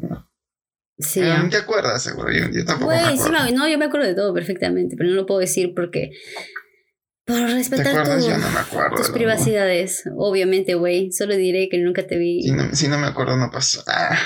[1.01, 1.21] Sí.
[1.21, 1.43] Ah, ah.
[1.43, 2.33] ¿Ni te acuerdas, seguro?
[2.33, 5.27] Yo, yo tampoco Güey, sí no, yo me acuerdo de todo perfectamente, pero no lo
[5.27, 6.13] puedo decir porque.
[7.29, 8.25] Por ¿Te respetar acuerdas?
[8.25, 8.97] tu- Yo no me acuerdo.
[8.97, 10.03] tus privacidades.
[10.17, 11.13] Obviamente, güey.
[11.13, 12.43] Solo diré que nunca te vi.
[12.43, 13.85] Si no, si no me acuerdo, no pasó.
[13.87, 14.19] Ah.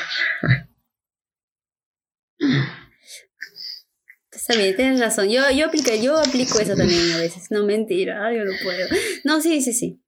[4.30, 5.28] Está bien, tienes razón.
[5.28, 7.50] Yo, yo, aplico, yo aplico eso también a veces.
[7.50, 8.32] No, mentira.
[8.34, 8.88] Yo no puedo.
[9.24, 10.02] No, sí, sí, sí.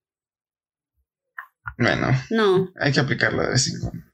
[1.78, 2.72] Bueno, No.
[2.80, 4.05] hay que aplicarlo de vez en cuando.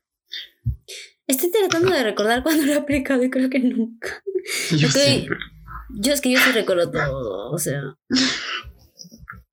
[1.26, 4.22] Estoy tratando de recordar cuando lo he aplicado y creo que nunca.
[4.76, 4.94] Yo Ok.
[4.94, 5.36] siempre.
[5.98, 7.50] Yo es que yo sí recuerdo todo.
[7.50, 7.96] O sea.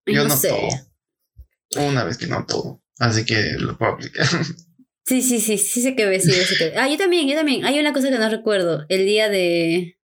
[0.05, 0.49] Yo no, no sé.
[0.49, 1.87] todo.
[1.87, 2.81] Una vez que no todo.
[2.99, 4.25] Así que lo puedo aplicar.
[5.05, 7.63] Sí, sí, sí, sí sé que ves, sí, sé que Ah, yo también, yo también.
[7.65, 8.85] Hay una cosa que no recuerdo.
[8.89, 9.97] El día de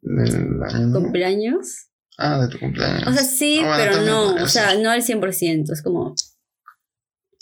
[0.00, 1.88] Del año cumpleaños.
[2.16, 3.06] Ah, de tu cumpleaños.
[3.06, 4.42] O sea, sí, Ah, bueno, pero no.
[4.42, 5.72] O sea, no al 100%.
[5.72, 6.14] Es como,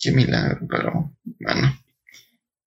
[0.01, 1.79] Qué milagro, pero bueno.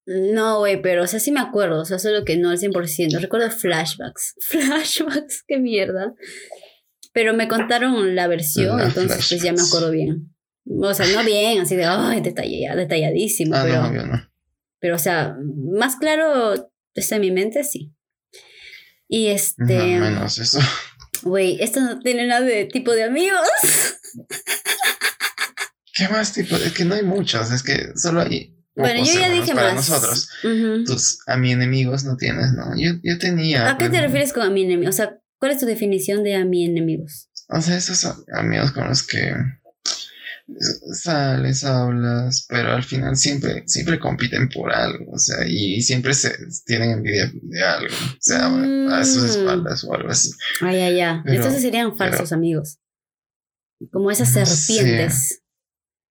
[0.07, 1.81] No, güey, pero, o sea, sí me acuerdo.
[1.81, 3.19] O sea, solo que no al 100%.
[3.19, 4.35] Recuerdo flashbacks.
[4.41, 6.13] Flashbacks, qué mierda.
[7.13, 10.33] Pero me contaron la versión, entonces pues ya me acuerdo bien.
[10.65, 14.29] O sea, no bien, así de, ay, detalla- detalladísimo, Ah, pero, no, no.
[14.79, 15.35] pero, o sea,
[15.73, 17.93] más claro está en mi mente, sí.
[19.07, 19.63] Y este,
[19.97, 20.59] No, menos eso.
[21.23, 23.47] güey, esto no tiene nada de tipo de amigos.
[25.93, 26.55] ¿Qué más tipo?
[26.55, 28.53] Es que no hay muchos, es que solo hay.
[28.78, 29.89] Bueno, yo ya dije para más.
[29.89, 30.30] nosotros.
[30.86, 32.73] Tus a mi enemigos no tienes, ¿no?
[32.78, 33.69] Yo, yo tenía.
[33.71, 34.89] ¿A qué te refieres con a mi enemigo?
[34.89, 37.30] O sea, ¿cuál es tu definición de a mi enemigos?
[37.49, 39.34] O sea, esos son amigos con los que
[40.93, 46.34] sales, hablas, pero al final siempre, siempre compiten por algo, o sea, y siempre se
[46.65, 49.25] tienen envidia de algo, o sea, a sus Mm.
[49.25, 50.32] espaldas o algo así.
[50.61, 51.21] Ay, ay, ya.
[51.25, 52.78] Pero- Entonces serían falsos amigos.
[53.91, 55.41] Como esas No serpientes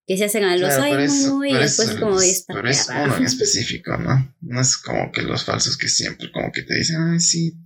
[0.06, 3.04] que se hacen a los Claro, muy, y después es- como esta pero es perra".
[3.04, 4.34] uno en específico, ¿no?
[4.40, 7.56] No es como que los falsos que siempre como que te dicen, ay, sí,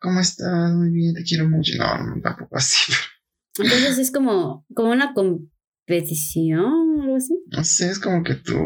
[0.00, 0.72] ¿cómo estás?
[0.72, 1.72] Muy bien, te quiero mucho.
[1.78, 2.92] No, no, tampoco así.
[3.58, 7.34] Entonces es como, como una competición, algo así.
[7.46, 8.56] No sé, es como que tú.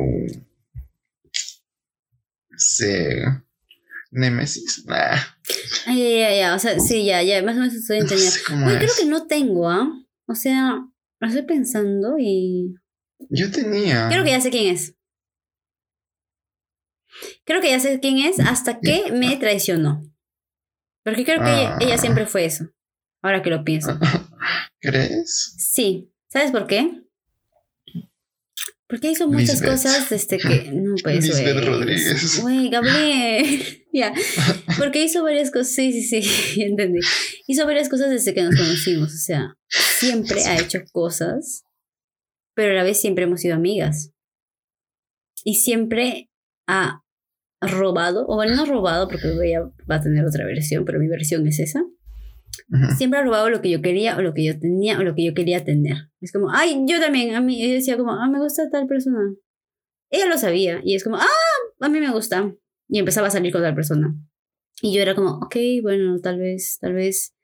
[2.57, 3.23] Se.
[4.11, 4.85] Némesis.
[4.89, 5.19] Nah,
[5.87, 6.55] Ay, ay, ya.
[6.55, 7.43] O sea, sí, ya, ya.
[7.43, 8.37] Más o menos estoy no entendiendo.
[8.37, 9.89] sé Uy, creo que no tengo, ¿ah?
[10.27, 10.87] O sea,
[11.21, 12.75] lo estoy pensando y.
[13.31, 14.09] Yo tenía.
[14.09, 14.95] Creo que ya sé quién es.
[17.45, 20.03] Creo que ya sé quién es hasta que me traicionó.
[21.05, 21.79] Porque creo que ella, Ah.
[21.81, 22.65] ella siempre fue eso.
[23.23, 23.99] Ahora que lo pienso.
[24.81, 25.55] ¿Crees?
[25.59, 26.11] Sí.
[26.29, 27.01] ¿Sabes por qué?
[28.87, 29.71] Porque hizo muchas Lisbeth.
[29.71, 30.71] cosas desde que.
[30.73, 31.65] No, pues, Lisbeth.
[31.65, 32.41] Rodríguez.
[32.43, 33.87] Güey, Gabriel.
[33.93, 34.12] ya.
[34.79, 35.75] Porque hizo varias cosas.
[35.75, 36.62] Sí, sí, sí.
[36.62, 37.01] entendí.
[37.47, 39.12] Hizo varias cosas desde que nos conocimos.
[39.15, 41.65] O sea, siempre ha hecho cosas.
[42.55, 44.13] Pero a la vez siempre hemos sido amigas.
[45.45, 46.31] Y siempre
[46.67, 47.03] ha
[47.61, 48.27] robado.
[48.29, 51.59] O bueno, no robado, porque ella va a tener otra versión, pero mi versión es
[51.59, 51.85] esa
[52.97, 55.25] siempre ha robado lo que yo quería o lo que yo tenía o lo que
[55.25, 56.11] yo quería tener.
[56.21, 59.35] Es como, ay, yo también, a mí, ella decía como, ah, me gusta tal persona.
[60.11, 61.27] Ella lo sabía y es como, ah,
[61.81, 62.55] a mí me gusta.
[62.89, 64.15] Y empezaba a salir con tal persona.
[64.83, 67.35] Y yo era como, ok, bueno, tal vez, tal vez,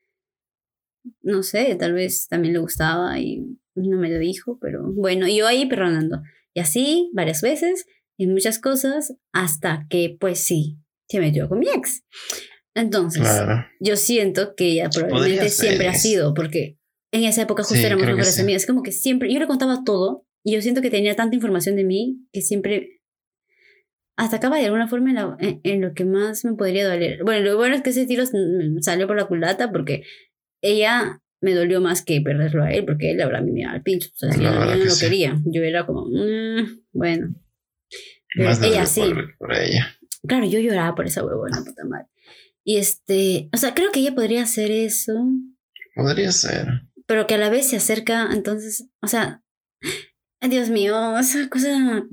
[1.23, 3.41] no sé, tal vez también le gustaba y
[3.75, 6.21] no me lo dijo, pero bueno, y yo ahí perdonando.
[6.55, 7.87] Y así varias veces,
[8.19, 10.79] y muchas cosas, hasta que, pues sí,
[11.09, 12.03] se metió con mi ex.
[12.75, 13.65] Entonces, Claro.
[13.81, 16.77] yo siento que ella probablemente siempre ha sido, porque
[17.13, 18.43] en esa época justo Sí, éramos mejores sí.
[18.43, 18.63] amigas.
[18.63, 21.77] Es como que siempre, yo le contaba todo y yo siento que tenía tanta información
[21.77, 23.01] de mí que siempre
[24.17, 27.25] atacaba de alguna forma en, la- en- en lo que más me podría doler.
[27.25, 30.03] Bueno, lo bueno es que ese tiro mm, salió por la culata porque
[30.63, 33.63] ella me dolió más que perderlo a él, porque él la verdad a mí me
[33.63, 34.09] daba el pincho.
[34.15, 35.05] O sea, yo, no que lo sí.
[35.07, 35.39] quería.
[35.47, 37.35] Yo era como, mm, bueno.
[38.35, 39.01] Pero Más ella sí.
[39.01, 39.97] por, por ella.
[40.27, 42.07] Claro, yo lloraba por esa huevona, puta madre.
[42.63, 45.15] Y este, o sea, creo que ella podría hacer eso,
[45.97, 46.67] Podría ser.
[47.07, 49.43] pero que a la vez se acerca, entonces, o sea,
[50.47, 52.05] Dios mío, esa cosa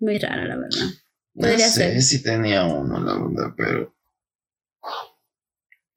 [0.00, 0.86] muy rara, la verdad.
[1.34, 2.02] No Podría sé ser.
[2.02, 3.96] si tenía uno, la verdad, pero.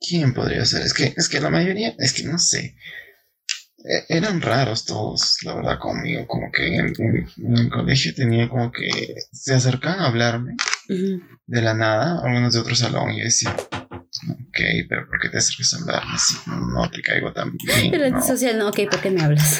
[0.06, 0.82] ¿Quién podría ser?
[0.82, 2.76] Es que, es que la mayoría, es que no sé.
[3.84, 6.26] E- Eran raros todos, la verdad, conmigo.
[6.28, 8.90] Como que en, en- en el colegio tenía como que
[9.32, 10.56] se acercaban a hablarme
[11.46, 15.38] de la nada, algunos de otro salón, y yo decía, ok, pero ¿por qué te
[15.38, 17.92] acercas a hablarme si no te caigo tan bien?
[17.92, 18.22] Pero ¿no?
[18.22, 19.60] social, no, ok, ¿por qué me hablas?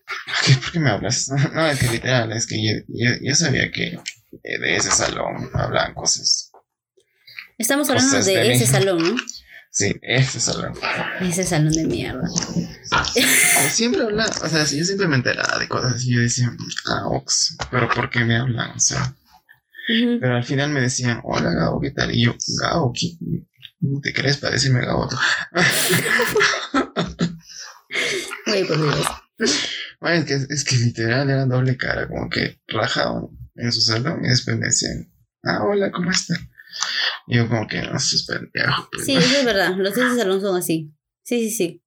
[0.46, 0.54] ¿Qué?
[0.54, 1.30] ¿Por qué me hablas?
[1.54, 3.98] No, es que literal, es que yo, yo, yo sabía que
[4.42, 6.50] eh, de ese salón hablaban cosas.
[7.58, 9.16] Estamos hablando Cosas de de ese salón, ¿no?
[9.74, 10.74] Sí, ese salón.
[11.22, 12.28] Ese salón de mierda.
[13.70, 16.54] Siempre hablaba, o sea, yo siempre me enteraba de cosas y yo decía,
[16.88, 18.72] ah, Ox, pero ¿por qué me hablan?
[18.72, 19.16] O sea.
[19.88, 22.14] Pero al final me decían, hola Gabo, ¿qué tal?
[22.14, 23.16] Y yo, Gabo, ¿qué
[23.80, 25.08] ¿cómo te crees para decirme Gabo?
[28.46, 29.06] Güey, por Dios.
[30.00, 34.22] Bueno, es que, es que literal era doble cara, como que rajaban en su salón
[34.22, 35.10] y después me decían,
[35.44, 36.34] ah, hola, ¿cómo está?
[37.26, 39.74] Y yo como que, no pues, Sí, eso es verdad.
[39.76, 40.92] Los de ese salón son así.
[41.22, 41.82] Sí, sí, sí.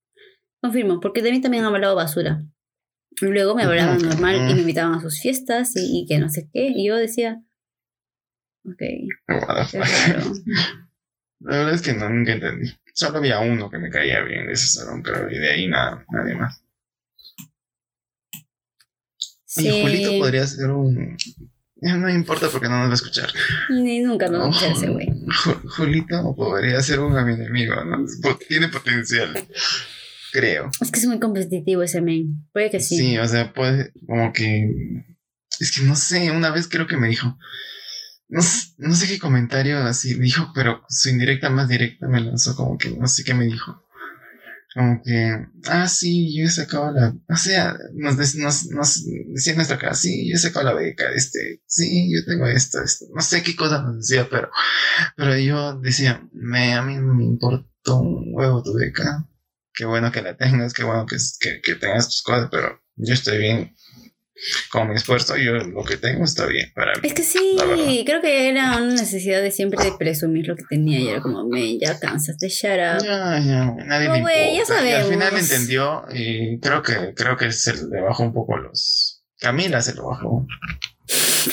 [0.62, 2.44] Confirmo, porque de mí también han hablado basura.
[3.22, 6.50] Luego me hablaban normal y me invitaban a sus fiestas y, y que no sé
[6.52, 6.72] qué.
[6.76, 7.42] Y yo decía,
[8.66, 8.82] ok.
[11.40, 12.72] La verdad es que no, nunca entendí.
[12.94, 16.34] Solo había uno que me caía bien de ese salón, pero de ahí nada, nadie
[16.36, 16.64] más.
[19.46, 21.18] Sí, Y Julito podría ser un...
[21.78, 23.30] Ya no importa porque no nos va a escuchar.
[23.70, 25.08] ni nunca nos vamos a hacer ese güey.
[25.08, 28.06] Ju- Julito podría ser un mi enemigo, ¿no?
[28.48, 29.46] Tiene potencial.
[30.32, 30.70] Creo.
[30.82, 32.46] Es que es muy competitivo ese men.
[32.54, 32.98] Puede que sí.
[32.98, 33.18] Sí.
[33.18, 34.70] o sea, puede, como que.
[35.60, 37.38] Es que no sé, una vez creo que me dijo.
[38.28, 38.42] No,
[38.78, 42.90] no sé qué comentario así dijo, pero su indirecta más directa me lanzó como que
[42.90, 43.85] no sé qué me dijo.
[44.76, 47.16] Como que, ah, sí, yo he sacado la.
[47.30, 51.06] O sea, nos, nos, nos decía en nuestra cara, sí, yo he sacado la beca,
[51.14, 53.06] este, sí, yo tengo esto, esto.
[53.16, 54.52] No sé qué cosa nos decía, pero,
[55.16, 59.26] pero yo decía, me, a mí me importó un huevo tu beca.
[59.74, 63.14] Qué bueno que la tengas, qué bueno que, que, que tengas tus cosas, pero yo
[63.14, 63.74] estoy bien
[64.70, 67.02] con mi esfuerzo, yo lo que tengo está bien para mí.
[67.04, 67.58] Es que sí,
[68.06, 71.48] creo que era una necesidad de siempre de presumir lo que tenía y era como,
[71.48, 73.04] men, ya cansaste, shut up.
[73.04, 74.86] Ya, ya, nadie No, le güey, ya.
[74.86, 79.24] Y al final entendió y creo que, creo que se le bajó un poco los...
[79.40, 80.48] Camila se lo bajó.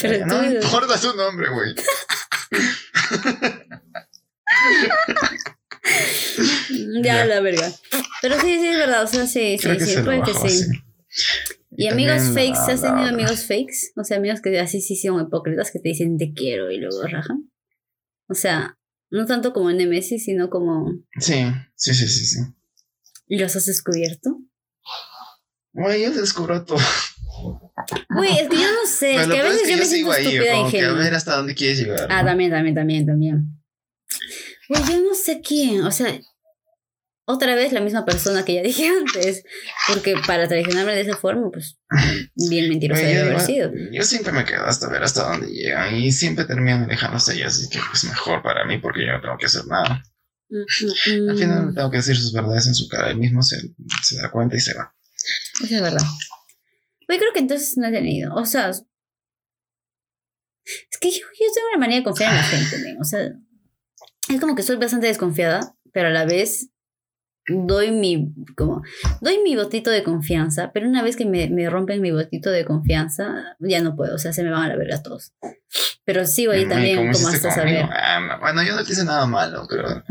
[0.01, 1.75] Pero no me importa su nombre, güey.
[7.03, 7.71] Ya, la verga.
[8.21, 9.03] Pero sí, sí, es verdad.
[9.05, 10.67] O sea, sí, sí, Creo sí, se puede que sí.
[11.83, 12.53] ¿Y amigos fakes?
[12.67, 13.93] la- ¿Has tenido amigos fakes?
[13.97, 17.03] O sea, amigos que así sí son hipócritas que te dicen te quiero y luego
[17.07, 17.51] rajan.
[18.29, 18.79] O sea,
[19.11, 20.91] no tanto como en Nemesis, sino como.
[21.19, 22.39] Sí, sí, sí, sí, sí.
[23.27, 24.39] ¿Y los has descubierto?
[25.75, 26.79] Güey, yo descubro todo.
[28.11, 29.15] Güey, es que yo no sé.
[29.17, 30.81] Pero Es que a veces es que yo me sigo siento ahí, estúpida como que
[30.85, 32.07] a ver hasta dónde quieres llegar.
[32.11, 32.29] Ah, ¿no?
[32.29, 33.63] también, también, también, también.
[34.69, 35.83] Güey, yo no sé quién.
[35.85, 36.09] O sea,
[37.25, 39.45] otra vez la misma persona que ya dije antes.
[39.89, 41.79] Porque para traicionarme de esa forma, pues
[42.35, 43.73] bien mentirosa Güey, debe yo, haber sido.
[43.93, 47.69] yo siempre me quedo hasta ver hasta dónde llegan y siempre terminan alejándose ellas, así
[47.69, 50.03] que es mejor para mí porque yo no tengo que hacer nada.
[50.49, 51.39] Mm, mm, Al mm.
[51.39, 53.57] final no tengo que decir sus verdades en su cara, él mismo se,
[54.03, 54.95] se da cuenta y se va.
[55.63, 56.03] Eso es verdad.
[57.07, 58.35] Güey, creo que entonces no he tenido.
[58.35, 58.85] O sea, es
[61.01, 62.97] que yo, yo tengo una manía de confiar en la gente.
[63.01, 63.33] O sea,
[64.29, 66.72] es como que soy bastante desconfiada, pero a la vez
[67.49, 68.83] doy mi, como,
[69.21, 72.65] doy mi botito de confianza, pero una vez que me, me rompen mi botito de
[72.65, 75.33] confianza, ya no puedo, o sea, se me van a la verga todos.
[76.05, 77.81] Pero sigo ahí también, ¿cómo como hasta conmigo?
[77.81, 77.89] saber.
[77.93, 80.03] Ah, no, bueno, yo no te hice nada malo, pero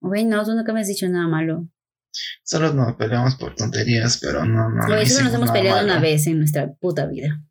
[0.00, 1.68] Güey, no, tú nunca me has dicho nada malo.
[2.44, 4.86] solo nos peleamos por tonterías, pero no, no.
[4.86, 5.92] Güey, solo nos hemos peleado malo.
[5.92, 7.42] una vez en nuestra puta vida.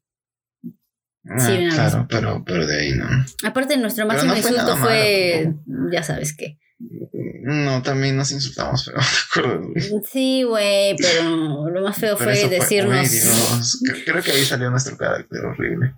[1.28, 3.08] Ah, Sí, una claro, pero, pero de ahí no.
[3.44, 6.60] Aparte, nuestro máximo no fue insulto fue, malo ya sabes qué.
[6.80, 9.00] No, también nos insultamos, pero
[9.34, 9.90] ¿te acuerdas?
[9.90, 10.04] güey?
[10.12, 13.82] Sí, güey, pero lo más feo fue fue- decirnos.
[13.84, 15.94] Cre- Creo que ahí salió nuestro carácter horrible.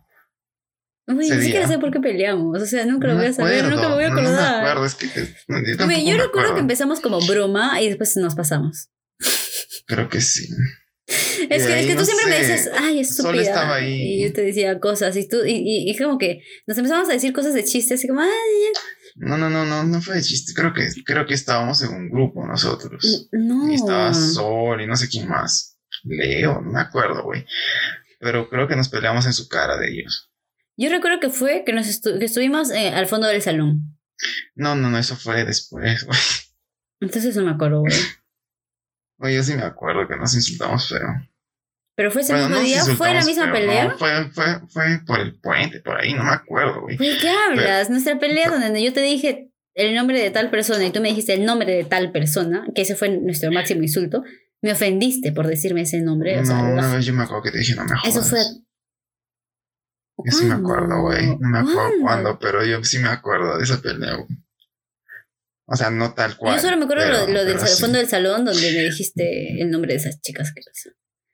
[1.08, 2.62] Güey, ni siquiera sé por qué peleamos.
[2.62, 4.16] O sea, nunca lo No voy me a saber, acuerdo, nunca me voy a no,
[4.16, 4.60] no me acordar.
[4.60, 5.06] acuerdo, es que
[5.48, 6.54] no, yo tampoco yo me recuerdo acuerdo.
[6.56, 8.90] que empezamos como broma y después nos pasamos.
[9.88, 10.48] Creo que sí.
[11.50, 13.50] Es que, es que tú no siempre me sé, dices, ay, es solo estúpida.
[13.54, 14.16] estaba ahí.
[14.20, 17.14] Y yo te decía cosas y tú, y, y, y como que nos empezamos a
[17.14, 18.30] decir cosas de chiste, así como, ay,
[19.20, 20.54] No, no, no, no, no fue de chiste.
[20.54, 23.28] Crro que, creo que estábamos en un grupo nosotros.
[23.32, 23.72] no.
[23.72, 25.80] Y estaba Sol y no sé quién más.
[26.04, 27.46] Leo, no me acuerdo, güey.
[28.20, 30.32] Pero creo que nos peleamos en su cara de ellos.
[30.78, 33.98] Yo recuerdo que fue que, nos estu- que estuvimos eh, al fondo del salón.
[34.56, 36.20] No, no, no, eso fue después, güey.
[37.00, 37.94] Entonces no me acuerdo, güey.
[39.20, 41.08] Oye, yo sí me acuerdo que nos insultamos, pero.
[41.98, 43.86] Pero fue ese Bueno, mismo no día, fue la misma pelea.
[43.88, 46.96] no, fue, fue, fue por el puente, por ahí, no me acuerdo, güey.
[46.96, 47.90] ¿qué hablas?
[47.90, 51.34] Nuestra pelea donde yo te dije el nombre de tal persona y tú me dijiste
[51.34, 54.24] el nombre de tal persona, que ese fue nuestro máximo insulto,
[54.62, 56.40] me ofendiste por decirme ese nombre.
[56.40, 58.16] O sea, no, una vez yo me acuerdo que te dije, no me jodas.
[58.16, 58.40] eso fue.
[60.24, 61.26] Yo sí me acuerdo, güey.
[61.40, 62.02] No me acuerdo ¿Cuándo?
[62.04, 64.28] cuándo, pero yo sí me acuerdo de esa pelea, güey.
[65.68, 66.56] O sea, no tal cual.
[66.56, 67.82] Yo solo me acuerdo pero- lo, lo del sí.
[67.82, 70.54] fondo del salón donde me dijiste el nombre de esas chicas.
[70.54, 70.62] que-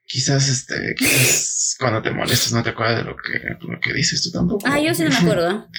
[0.06, 4.22] Quizás, este, quizás cuando te molestas no te acuerdas de lo que, lo que dices
[4.22, 4.66] tú tampoco.
[4.66, 5.68] Ah, yo sí no me acuerdo.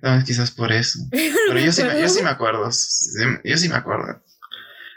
[0.00, 1.00] No, quizás por eso.
[1.10, 2.70] Pero yo sí, me- yo sí me acuerdo.
[2.70, 4.22] sí, Yo sí me acuerdo.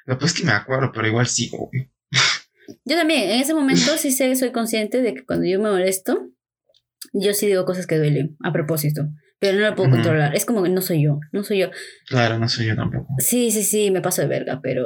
[0.05, 1.91] Lo pues que me acuerdo, pero igual sigo, güey.
[2.85, 6.29] Yo también, en ese momento sí sé, soy consciente de que cuando yo me molesto,
[7.13, 9.07] yo sí digo cosas que duelen, a propósito.
[9.39, 10.35] Pero no lo puedo controlar.
[10.35, 11.71] Es como que no soy yo, no soy yo.
[12.07, 13.07] Claro, no soy yo tampoco.
[13.17, 14.85] Sí, sí, sí, me paso de verga, pero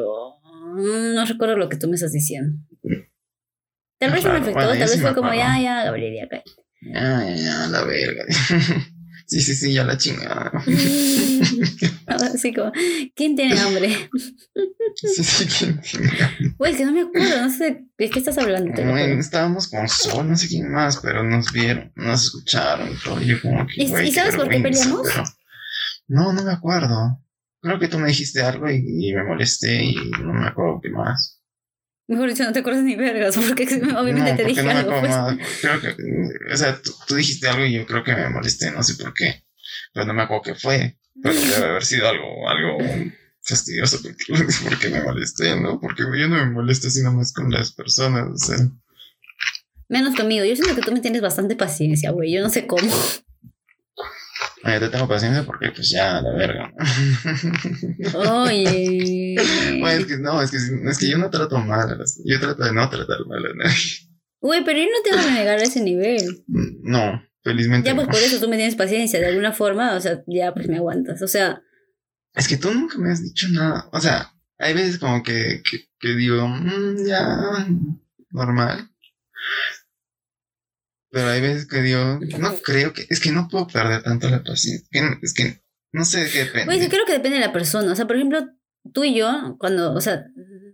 [0.78, 2.57] mm, no recuerdo lo que tú me estás diciendo.
[4.00, 6.43] Tal vez no me afectó, Bueno, tal vez fue como, ya, ya, Gabriel, ya cae.
[6.82, 8.24] Ya, ya, ya, la verga.
[9.28, 10.52] sí, sí, sí, ya la chingada.
[12.08, 12.72] Así como,
[13.16, 14.10] ¿quién tiene hambre?
[14.95, 16.38] sí, sí, ¿quién tenía?
[16.58, 18.72] Güey, es que no me acuerdo, no sé de qué estás hablando.
[18.84, 23.22] Bueno, estábamos con Sol, no sé quién más, pero nos vieron, nos escucharon y todo.
[23.22, 25.02] y Yo como que, ¿Y- güey, y sabes por qué peleamos?
[25.06, 25.24] pero-
[26.08, 27.22] No, no me acuerdo.
[27.62, 28.78] Creo que tú me dijiste algo y,
[29.10, 31.39] y me molesté y no me acuerdo qué más.
[32.10, 33.64] Mejor dicho, no te acuerdas ni vergas, porque
[33.95, 34.99] obviamente no, te porque dije no me algo.
[34.99, 35.47] Pues.
[35.62, 35.95] Creo que,
[36.51, 39.14] o sea, tú, tú dijiste algo y yo creo que me molesté, no sé por
[39.14, 39.43] qué.
[39.93, 40.97] Pero no me acuerdo qué fue.
[41.22, 42.80] Pero debe haber sido algo, algo
[43.43, 43.99] fastidioso
[44.70, 45.80] porque, me molesté, ¿no?
[45.80, 48.57] Porque yo no me molesto sino más con las personas, o sea.
[49.88, 50.43] Menos conmigo.
[50.45, 52.34] Yo siento que tú me tienes bastante paciencia, güey.
[52.34, 52.91] Yo no sé cómo.
[54.64, 56.74] Ah, Yo te tengo paciencia porque pues ya, la verga.
[58.16, 59.36] Oye.
[59.80, 62.74] Bueno, es que no, es que, es que yo no trato mal yo trato de
[62.74, 63.78] no tratar mal a nadie.
[64.41, 66.43] Güey, pero yo no te voy a negar a ese nivel.
[66.47, 68.12] No, felizmente Ya, pues no.
[68.14, 69.95] por eso tú me tienes paciencia de alguna forma.
[69.95, 71.22] O sea, ya, pues me aguantas.
[71.22, 71.62] O sea,
[72.34, 73.88] Es que tú nunca me has dicho nada.
[73.93, 77.68] O sea, hay veces como que, que, que digo, "Mm, ya,
[78.32, 78.89] normal.
[81.12, 84.43] Pero hay veces que digo, no creo que, es que no puedo perder tanto la
[84.43, 84.88] paciencia.
[85.22, 86.66] Es que no sé de qué depende.
[86.66, 87.91] Pues yo creo que depende de la persona.
[87.91, 88.47] O sea, por ejemplo,
[88.93, 90.26] tú y yo, cuando, o sea,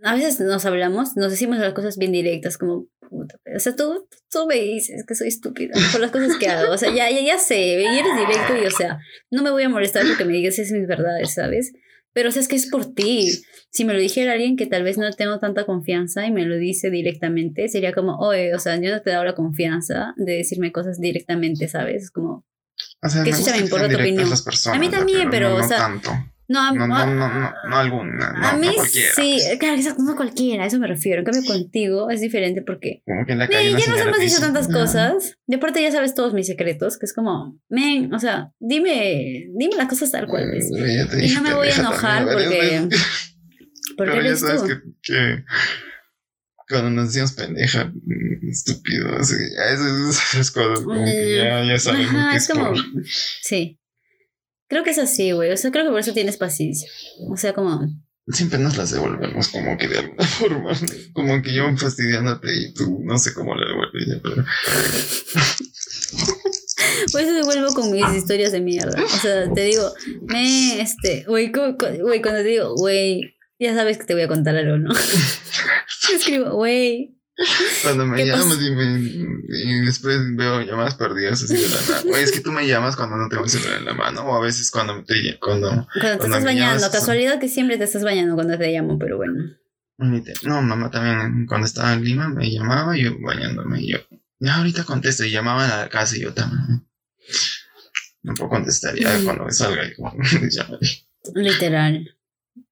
[0.03, 4.07] a veces nos hablamos, nos decimos las cosas bien directas, como, puta, o sea, tú,
[4.29, 6.73] tú me dices que soy estúpida por las cosas que hago.
[6.73, 8.99] O sea, ya, ya, ya sé, y eres directo y, o sea,
[9.31, 11.71] no me voy a molestar porque me digas esas mis verdades, ¿sabes?
[12.15, 13.29] Pero, o sea, es que es por ti.
[13.69, 16.55] Si me lo dijera alguien que tal vez no tengo tanta confianza y me lo
[16.55, 20.37] dice directamente, sería como, oye, o sea, yo no te he dado la confianza de
[20.37, 22.03] decirme cosas directamente, ¿sabes?
[22.03, 22.45] Es como,
[23.03, 24.29] o sea, que me también que sean importa tu opinión.
[24.45, 26.11] personas, A mí ya, también, pero, no, o sea, tanto.
[26.47, 28.27] No, a- No, no, no, no, no alguna.
[28.51, 31.19] A mí sí, claro, exacto, no cualquiera, a eso me refiero.
[31.19, 34.19] En cambio, contigo es diferente porque Como que en la "Men, calle ya nos hemos
[34.19, 35.37] dicho tantas "Ah, cosas.
[35.47, 39.75] Y aparte ya sabes todos mis secretos, que es como, men, o sea, dime, dime
[39.77, 40.49] las cosas tal cual.
[40.51, 40.65] pues.
[40.77, 42.89] eh, ya Y no me voy a enojar porque-.
[43.97, 44.63] Porque ya sabes
[45.03, 45.43] que,
[46.67, 51.79] cuando nos decimos pendeja, mm, estúpido, así, ya esas, esas cosas, como que ya, ya
[51.79, 53.05] sabemos Ajá, que es es como- por-
[53.41, 53.79] Sí.
[54.67, 55.51] Creo que es así, güey.
[55.51, 56.89] O sea, creo que por eso tienes paciencia.
[57.29, 57.87] O sea, como,
[58.27, 60.71] Siempre nos las devolvemos como que de alguna forma,
[61.13, 64.35] como que yo fastidiándote y tú no sé cómo le devuelves pero
[67.11, 69.03] Por eso devuelvo con mis historias de mierda.
[69.03, 69.93] O sea, te digo,
[70.23, 74.55] me, este, güey, güey, cuando te digo, güey, ya sabes que te voy a contar
[74.55, 74.91] algo, ¿no?
[76.15, 77.14] Escribo, güey.
[77.83, 82.01] Cuando me ¿Qué llamas y, me, y después veo llamadas perdidas así de la nada.
[82.05, 84.35] Güey, es que tú me llamas cuando no tengo el celular en la mano o
[84.35, 87.77] a veces cuando te cuando Cuando te Cuando estás me bañando, llamas, casualidad que siempre
[87.77, 89.43] te estás bañando cuando te llamo, pero bueno.
[89.97, 93.97] Te- No, mamá también cuando estaba en Lima me llamaba y yo bañándome y yo,
[94.39, 96.85] ya ahorita contesto y llamaban a la casa y yo también.
[98.23, 100.13] No puedo contestar ya cuando me salga y como.
[101.35, 102.14] Literal.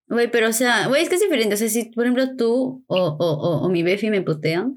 [0.08, 1.56] Güey, pero o sea, güey, es que es diferente.
[1.56, 4.76] O sea, si por ejemplo tú o, o, o, o mi Befi me putean,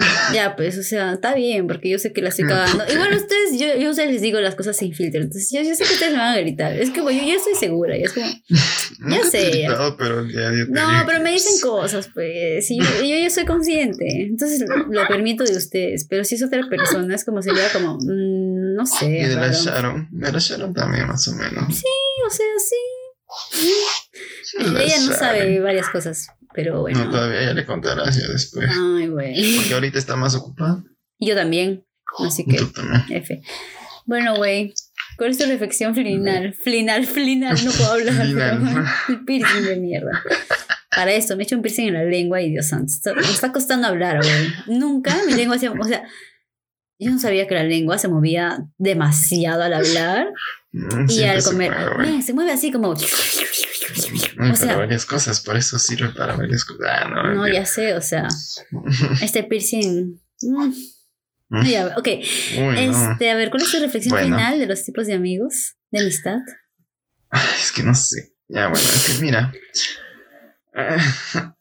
[0.34, 2.84] ya pues, o sea, está bien, porque yo sé que la estoy cagando.
[2.90, 5.20] Igual ustedes, yo, yo ustedes les digo las cosas sin filtro.
[5.20, 6.72] Entonces, yo, yo sé que ustedes me van a gritar.
[6.72, 7.96] Es que, güey, yo, yo estoy segura.
[7.96, 8.26] Y es como,
[9.00, 9.68] Nunca te sé, ya.
[9.68, 12.70] gritado, pero ya, ya te no, pero me dicen cosas, pues.
[12.70, 14.04] Y yo, yo, yo soy consciente.
[14.22, 16.06] Entonces, lo permito de ustedes.
[16.08, 19.06] Pero si es otra persona, es como sería como, mm, no sé.
[19.06, 19.50] Y de la.
[19.50, 21.76] Sharon, de la Sharon también más o menos.
[21.76, 21.84] Sí,
[22.26, 22.76] o sea, sí.
[24.58, 27.04] Ella no sabe varias cosas, pero bueno.
[27.04, 28.70] No, todavía ya le contarás ya después.
[28.70, 29.56] Ay, güey.
[29.56, 30.82] Porque ahorita está más ocupada.
[31.18, 31.84] Yo también.
[32.18, 33.04] Así que, Tú también.
[33.10, 33.42] F.
[34.06, 34.74] Bueno, güey.
[35.16, 36.54] ¿Cuál es tu reflexión final?
[36.54, 38.26] Flinal, flinal, no puedo hablar.
[39.08, 40.22] El piercing de mierda.
[40.90, 43.14] Para esto, me he hecho un piercing en la lengua y Dios santo.
[43.14, 44.78] Me está costando hablar, güey.
[44.78, 45.68] Nunca mi lengua se.
[45.68, 46.04] O sea,
[47.00, 50.28] yo no sabía que la lengua se movía demasiado al hablar
[50.72, 51.72] Mm, y al se comer.
[51.96, 52.12] mueve.
[52.16, 52.92] Ve, se mueve así como.
[52.92, 52.96] Ay,
[54.36, 56.86] O para sea, varias cosas, por eso sirve para varias cosas.
[56.88, 58.28] Ah, no, no, ya sé, o sea,
[59.20, 60.20] este piercing.
[60.42, 60.72] mm,
[61.48, 62.06] no, ya, ok.
[62.06, 62.74] Uy.
[62.78, 64.36] Este, a ver, ¿cuál es tu reflexión Bueno.
[64.36, 65.74] final de los tipos de amigos?
[65.90, 66.38] De amistad.
[67.60, 68.32] Es que no sé.
[68.46, 69.52] Ya, bueno, es que mira.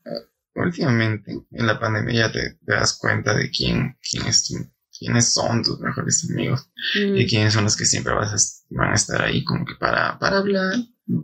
[0.56, 5.34] últimamente, en la pandemia ya te, te das cuenta de quién, quién es tu- quiénes
[5.34, 8.96] son tus mejores amigos Mm, y quiénes son los que siempre vas a, van a
[8.96, 10.76] estar ahí como que para, para hablar,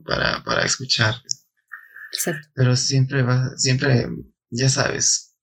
[0.06, 1.16] para, para escuchar.
[2.14, 2.48] exacto.
[2.56, 4.08] Pero siempre vas, siempre,
[4.50, 5.36] ya sabes,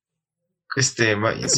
[0.76, 1.49] este, va- eh,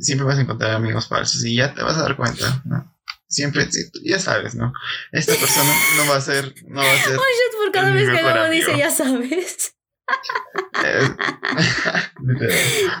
[0.00, 2.92] siempre vas a encontrar amigos falsos y ya te vas a dar cuenta, ¿no?
[3.28, 3.68] siempre,
[4.04, 4.72] ya sabes, ¿no?
[5.10, 7.16] Esta persona no va a ser, no va a ser.
[7.16, 9.74] Por cada vez que Gabo dice, ya sabes.
[10.84, 11.08] eh,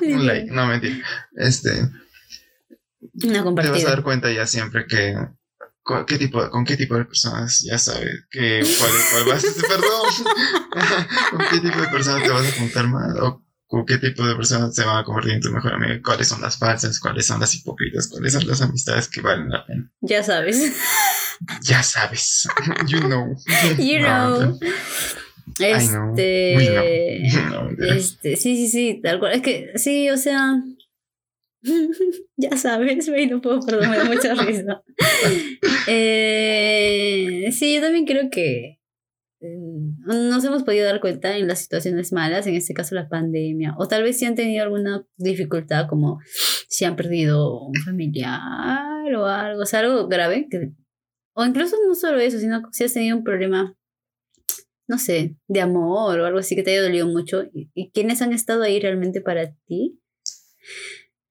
[0.02, 1.06] un like, no mentira.
[1.36, 1.70] Este,
[3.20, 3.40] Te
[3.70, 5.14] vas a dar cuenta ya siempre que
[5.82, 11.06] con qué tipo, con qué tipo de personas ya sabes que cuál, cuál vas perdón,
[11.30, 14.36] con qué tipo de personas te vas a juntar más o con qué tipo de
[14.36, 17.40] personas se van a convertir en tu mejor amigo, cuáles son las falsas, cuáles son
[17.40, 19.90] las hipócritas, cuáles son las amistades que valen la pena.
[20.00, 20.72] Ya sabes.
[21.62, 22.46] Ya sabes,
[22.86, 23.34] you know.
[23.78, 24.58] You No, know.
[25.58, 26.54] Este.
[26.56, 27.50] We know.
[27.50, 27.96] No, mentira.
[27.96, 29.32] Este, sí, sí, sí, tal cual.
[29.32, 30.54] Es que, sí, o sea.
[32.36, 34.82] ya sabes, güey, no puedo, perdón, me da mucha risa.
[35.86, 38.80] Eh, sí, yo también creo que
[39.40, 43.74] mm, nos hemos podido dar cuenta en las situaciones malas, en este caso la pandemia,
[43.78, 46.20] o tal vez si han tenido alguna dificultad, como
[46.68, 50.70] si han perdido un familiar o algo, o sea, algo grave, que,
[51.34, 53.76] o incluso no solo eso, sino si has tenido un problema
[54.86, 58.20] no sé, de amor o algo así que te haya dolido mucho y, y quiénes
[58.22, 59.98] han estado ahí realmente para ti.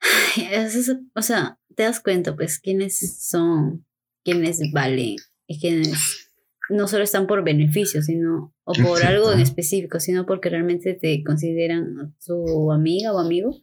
[0.51, 3.86] Es o sea, te das cuenta pues quiénes son,
[4.24, 5.16] quiénes valen
[5.47, 6.30] y quiénes
[6.70, 9.49] no solo están por beneficio, sino o por algo en Exacto.
[9.62, 13.62] específico, sino porque realmente te consideran su amiga o amigo.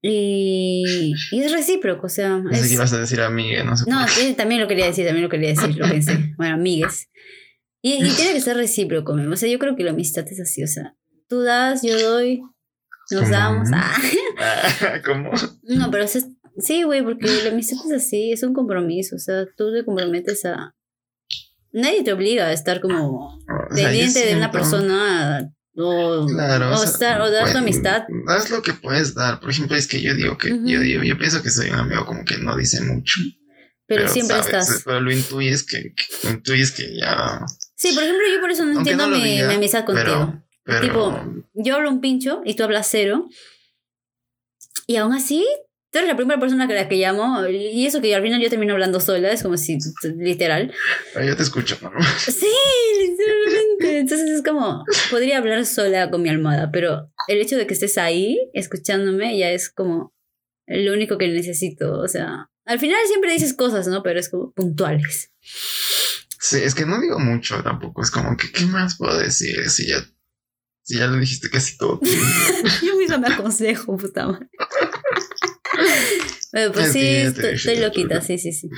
[0.00, 3.76] Y, y es recíproco, o sea, No sé es- qué ibas a decir amiga, no
[3.76, 3.84] sé.
[3.88, 3.98] no,
[4.36, 6.12] también lo quería decir, también lo quería decir, lo pensé.
[6.36, 7.08] Bueno, amigues.
[7.82, 10.62] Y, y tiene que ser recíproco, o sea, yo creo que la amistad es así,
[10.62, 10.96] o sea,
[11.28, 12.40] tú das, yo doy,
[13.12, 13.32] nos ¿Cómo?
[13.34, 13.68] damos.
[13.72, 13.96] Ah.
[14.38, 15.30] Ah, ¿Cómo?
[15.62, 16.08] No, pero o
[16.58, 20.44] sí, güey, porque la amistad es así, es un compromiso, o sea, tú te comprometes
[20.44, 20.74] a...
[21.72, 26.72] Nadie te obliga a estar como O sea, yo pendiente de una persona o, Claro,
[26.72, 28.04] o, sea, estar, o dar tu bueno, amistad.
[28.26, 29.40] Das lo que puedes dar.
[29.40, 32.04] Por ejemplo, es que yo digo que yo, digo, yo pienso que soy un amigo
[32.04, 33.20] como que no dice mucho.
[33.86, 34.82] Pero, siempre sabes, estás.
[34.84, 37.40] Pero lo intuyes que, que intuyes que ya.
[37.74, 40.04] Sí, por ejemplo, yo por eso no Aunque entiendo no mi, diga, mi amistad contigo.
[40.04, 43.28] pero- Pero Tipo, yo hablo un pincho y tú hablas cero.
[44.86, 45.46] Y aún así,
[45.90, 47.46] tú eres la primera persona que la que llamo.
[47.48, 49.78] Y eso que al final yo termino hablando sola, es como si,
[50.16, 50.72] literal.
[51.12, 51.90] pero yo te escucho, ¿no?
[52.18, 52.46] Sí,
[52.98, 53.98] literalmente.
[53.98, 57.98] Entonces es como, podría hablar sola con mi almohada, pero el hecho de que estés
[57.98, 60.12] ahí escuchándome ya es como
[60.66, 61.98] lo único que necesito.
[62.00, 64.02] O sea, al final siempre dices cosas, ¿no?
[64.02, 65.30] Pero es como puntuales.
[65.40, 68.02] Sí, es que no digo mucho tampoco.
[68.02, 69.68] Es como que, ¿qué más puedo decir?
[69.70, 70.04] Si ya,
[70.82, 72.00] si ya lo dijiste casi todo.
[72.82, 74.48] Yo misma me aconsejo, puta madre.
[76.52, 78.68] Bueno, pues Es sí, estoy, loquita, sí, sí, sí.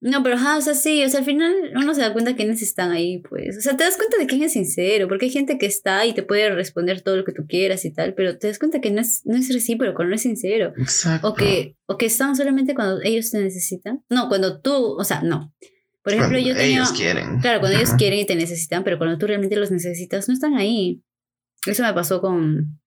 [0.00, 2.62] No, pero ajá, o sea, sí, o sea, al final uno se da cuenta quiénes
[2.62, 3.58] están ahí, pues.
[3.58, 6.12] O sea, te das cuenta de quién es sincero, porque hay gente que está y
[6.12, 8.92] te puede responder todo lo que tú quieras y tal, pero te das cuenta que
[8.92, 10.72] no es, no es recíproco, no es sincero.
[10.76, 11.26] Exacto.
[11.26, 14.04] O que, o que están solamente cuando ellos te necesitan.
[14.08, 15.52] No, cuando tú, o sea, no.
[16.04, 16.76] Por ejemplo, Cuando yo tenía...
[16.76, 17.40] Ellos quieren.
[17.40, 20.54] Claro, cuando ellos quieren y te necesitan, pero cuando tú realmente los necesitas, no están
[20.54, 21.02] ahí.
[21.66, 22.80] Eso me pasó con,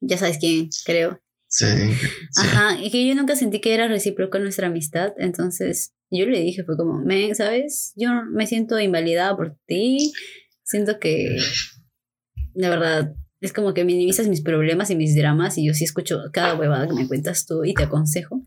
[0.00, 1.20] ya sabes quién, creo.
[1.46, 1.66] Sí.
[1.66, 2.42] sí.
[2.42, 6.64] Ajá, y que yo nunca sentí que era recíproca nuestra amistad, entonces yo le dije,
[6.64, 7.92] fue como, men, ¿sabes?
[7.96, 10.12] Yo me siento invalidada por ti,
[10.62, 11.38] siento que,
[12.54, 16.20] de verdad, es como que minimizas mis problemas y mis dramas y yo sí escucho
[16.32, 18.42] cada huevada que me cuentas tú y te aconsejo.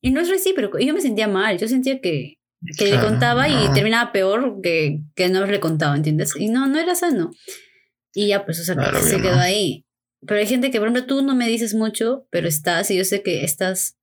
[0.00, 2.34] Y no es recíproco, y yo me sentía mal, yo sentía que,
[2.76, 3.72] que le contaba y no.
[3.72, 6.34] terminaba peor que, que no haberle contado, ¿entiendes?
[6.38, 7.30] Y no, no era sano.
[8.14, 9.40] Y ya, pues, o sea, Claro, se quedó no.
[9.40, 9.84] ahí.
[10.26, 13.04] Pero hay gente que, por ejemplo, tú no me dices mucho, pero estás, y yo
[13.04, 13.96] sé que estás,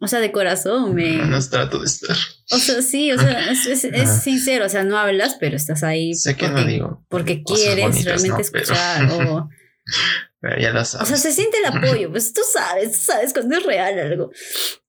[0.00, 1.16] o sea, de corazón, me...
[1.18, 2.16] No trato de estar.
[2.50, 5.82] O sea, sí, o sea, es, es- es sincero, o sea, no hablas, pero estás
[5.82, 7.06] ahí Sé que porque, no digo.
[7.08, 8.48] porque quieres bonitas, realmente ¿no?
[8.52, 9.10] Pero- escuchar.
[9.28, 9.48] O,
[10.40, 11.08] Pero ya lo o sabes.
[11.08, 14.32] sea, se siente el apoyo, pues tú sabes, tú sabes cuando es real algo.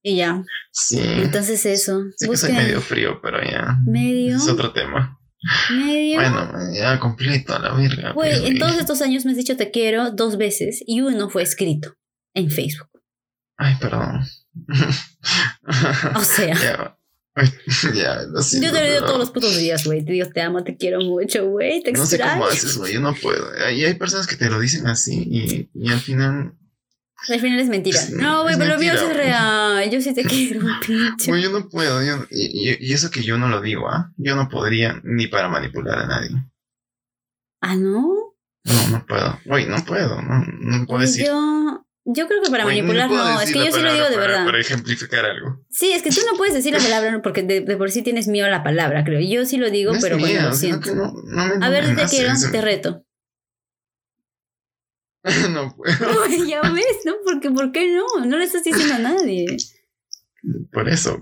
[0.01, 0.99] Y ya, Sí.
[0.99, 2.01] entonces eso.
[2.17, 3.77] Sé que soy medio frío, pero ya.
[3.85, 5.19] medio, Es otro tema.
[5.71, 6.19] Medio.
[6.19, 8.11] Bueno, ya completo a la verga.
[8.13, 11.29] Güey, pues, en todos estos años me has dicho te quiero dos veces y uno
[11.29, 11.95] fue escrito
[12.33, 12.89] en Facebook.
[13.57, 14.21] Ay, perdón.
[16.15, 16.97] O sea, ya.
[17.95, 20.05] Ya, lo siento, yo te lo digo pero todos los putos días, güey.
[20.05, 21.81] Te digo, te amo, te quiero mucho, güey.
[21.81, 22.93] Te No sé cómo haces, güey.
[22.93, 23.47] Yo no puedo.
[23.71, 26.53] Y hay personas que te lo dicen así y, y al final.
[27.29, 27.99] Al final es mentira.
[27.99, 29.89] Es- No, güey, pero lo mío sí es real.
[29.89, 31.31] Yo sí te quiero, pinche.
[31.31, 32.03] Güey, yo no puedo.
[32.03, 34.11] yo- y, eso que yo no lo digo, ¿ah?
[34.17, 36.29] Yo no podría ni para manipular a nadie.
[37.61, 38.07] Ah, ¿no?
[38.65, 39.39] No, no puedo.
[39.45, 40.21] Güey, no puedo.
[40.21, 41.25] No, no puedo decir.
[41.25, 43.41] Yo, yo creo que para Güey, manipular no.
[43.41, 44.45] Es que yo sí lo digo de para- verdad.
[44.45, 45.65] Para ejemplificar algo.
[45.69, 48.27] Sí, es que tú no puedes decir la palabra porque de, de por sí tienes
[48.27, 49.21] miedo a la palabra, creo.
[49.21, 50.93] Yo sí lo digo, no pero mía, lo siento.
[50.95, 53.02] no, no me, no A ver, te quiero, te reto.
[55.51, 56.23] no puedo.
[56.27, 57.13] Uy, ya ves, ¿no?
[57.23, 58.25] Porque, ¿por qué no?
[58.25, 59.45] No le estás diciendo a nadie.
[60.73, 61.21] Por eso.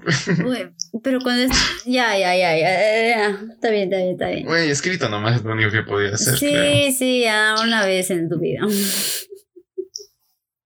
[1.04, 1.52] pero cuando es...
[1.86, 4.46] Ya, ya, ya, ya, ya, Está bien, está bien, está bien.
[4.46, 6.92] Güey, escrito nomás es lo único que podía hacer, sí, creo.
[6.92, 8.62] sí, ya, una vez en tu vida.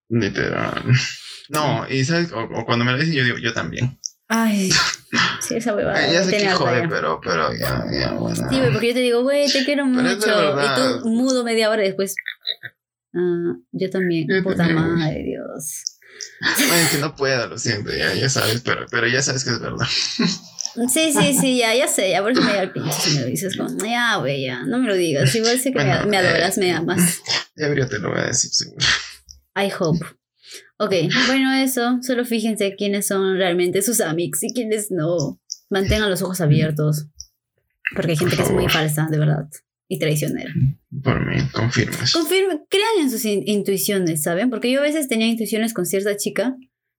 [0.08, 0.84] Literal.
[1.50, 4.00] No, y sabes, o, o cuando me lo dicen, yo digo, yo también.
[4.28, 4.72] Ay,
[5.42, 6.08] sí, esa huevada.
[6.08, 8.36] Eh, ya sé que jode, pero, pero ya, ya, bueno.
[8.50, 10.62] Sí, güey, porque yo te digo, güey, te quiero Pero mucho.
[10.62, 12.16] Y tú mudo media hora después.
[13.16, 14.28] Ah, yo también.
[14.44, 15.84] Puta madre, Dios.
[16.42, 19.60] Ay, que no puedo, lo siento, ya, ya sabes, pero, pero ya sabes que es
[19.60, 19.86] verdad.
[20.90, 23.22] Sí, sí, sí, ya, ya sé, ya por eso me da el pinche si me
[23.22, 23.56] lo dices.
[23.56, 25.34] Como, ya, güey, ya, no me lo digas.
[25.34, 27.22] Igual sé que me- Bueno, me, adoras, eh, me amas.
[27.56, 28.86] Ya yo te lo voy a decir, seguro.
[29.56, 30.06] I hope.
[30.78, 30.92] Ok,
[31.28, 32.00] bueno, eso.
[32.02, 35.40] Solo fíjense quiénes son realmente sus amics y quiénes no.
[35.70, 37.08] Mantengan los ojos abiertos.
[37.96, 39.48] Porque hay gente que es muy falsa, de verdad.
[39.88, 40.52] Y traicionera.
[41.04, 42.12] Por mí, confirmas.
[42.12, 44.50] Confirmen, crean en sus in- intuiciones, ¿saben?
[44.50, 46.56] Porque yo a veces tenía intuiciones con cierta chica,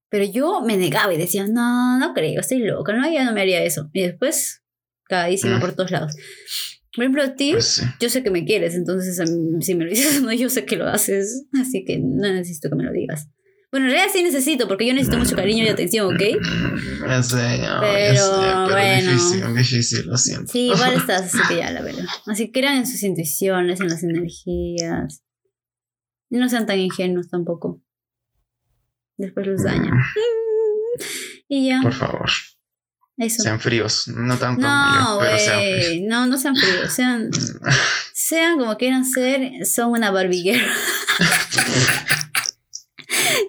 [0.09, 3.41] pero yo me negaba y decía, no, no creo, estoy loca, no, ya no me
[3.41, 3.91] haría eso.
[3.93, 4.63] Y después,
[5.05, 5.61] cagadísima Mm.
[5.61, 6.15] por todos lados.
[6.95, 7.83] Por ejemplo, a ti, Pues sí.
[8.01, 10.77] yo sé que me quieres, entonces mí, si me lo dices, no, yo sé que
[10.77, 13.29] lo haces, así que no necesito que me lo digas.
[13.77, 16.23] Bueno, en realidad sí necesito, porque yo necesito mucho cariño y atención, ¿ok?
[16.41, 19.11] Mm, Ya sé, Pero, ya sé, pero bueno.
[19.13, 20.53] difícil, difícil, lo siento.
[20.53, 22.05] Sí, igual estás, así que ya, la verdad.
[22.27, 25.23] Así que crean en sus intuiciones, en las energías.
[26.31, 27.81] Y no sean tan ingenuos tampoco.
[29.19, 29.93] Después los dañan.
[31.49, 32.29] Y ya, Por favor,
[33.19, 33.43] eso.
[33.43, 35.87] sean fríos, no tanto No, yo, pero sean fríos.
[35.87, 36.01] güey.
[36.03, 36.93] No, no sean fríos.
[36.93, 37.31] Sean,
[38.15, 40.67] sean como quieran ser, son una barbiguera.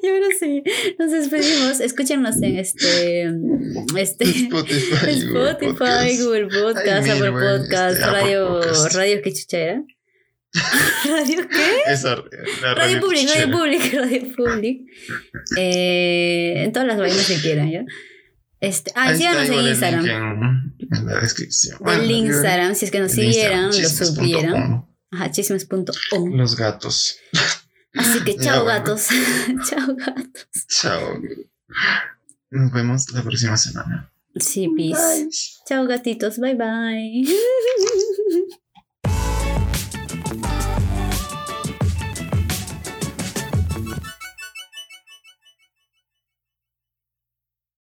[0.07, 0.63] Y ahora sí,
[0.97, 1.79] nos despedimos.
[1.79, 3.23] Escúchenos en este.
[3.97, 6.21] este Spotify, Google Spotify, Podcast.
[6.21, 8.47] Google Podcast, Ay, Apple Podcast, este, Radio.
[8.47, 8.95] Podcast.
[8.95, 9.83] ¿Radio qué chucha era?
[11.09, 11.91] ¿Radio qué?
[11.91, 12.15] Esa,
[12.61, 13.51] la Radio Public, Radio.
[13.51, 14.81] Public, Radio Public.
[15.57, 17.85] Eh, en todas las vainas que quieran, ¿ya?
[18.59, 20.03] Este, ah, síganos en Instagram.
[20.03, 21.77] link En, en la descripción.
[21.79, 24.85] Bueno, el Instagram, si es que nos siguieran, lo supieran.
[25.11, 26.33] Ajá, chismes.com.
[26.35, 27.17] Los gatos.
[27.97, 28.79] Así que chao bueno.
[28.79, 29.07] gatos.
[29.69, 30.47] chao gatos.
[30.67, 31.21] Chao.
[32.49, 34.11] Nos vemos la próxima semana.
[34.35, 35.23] Sí, peace.
[35.23, 35.29] Bye.
[35.65, 36.37] Chao gatitos.
[36.39, 37.25] Bye bye.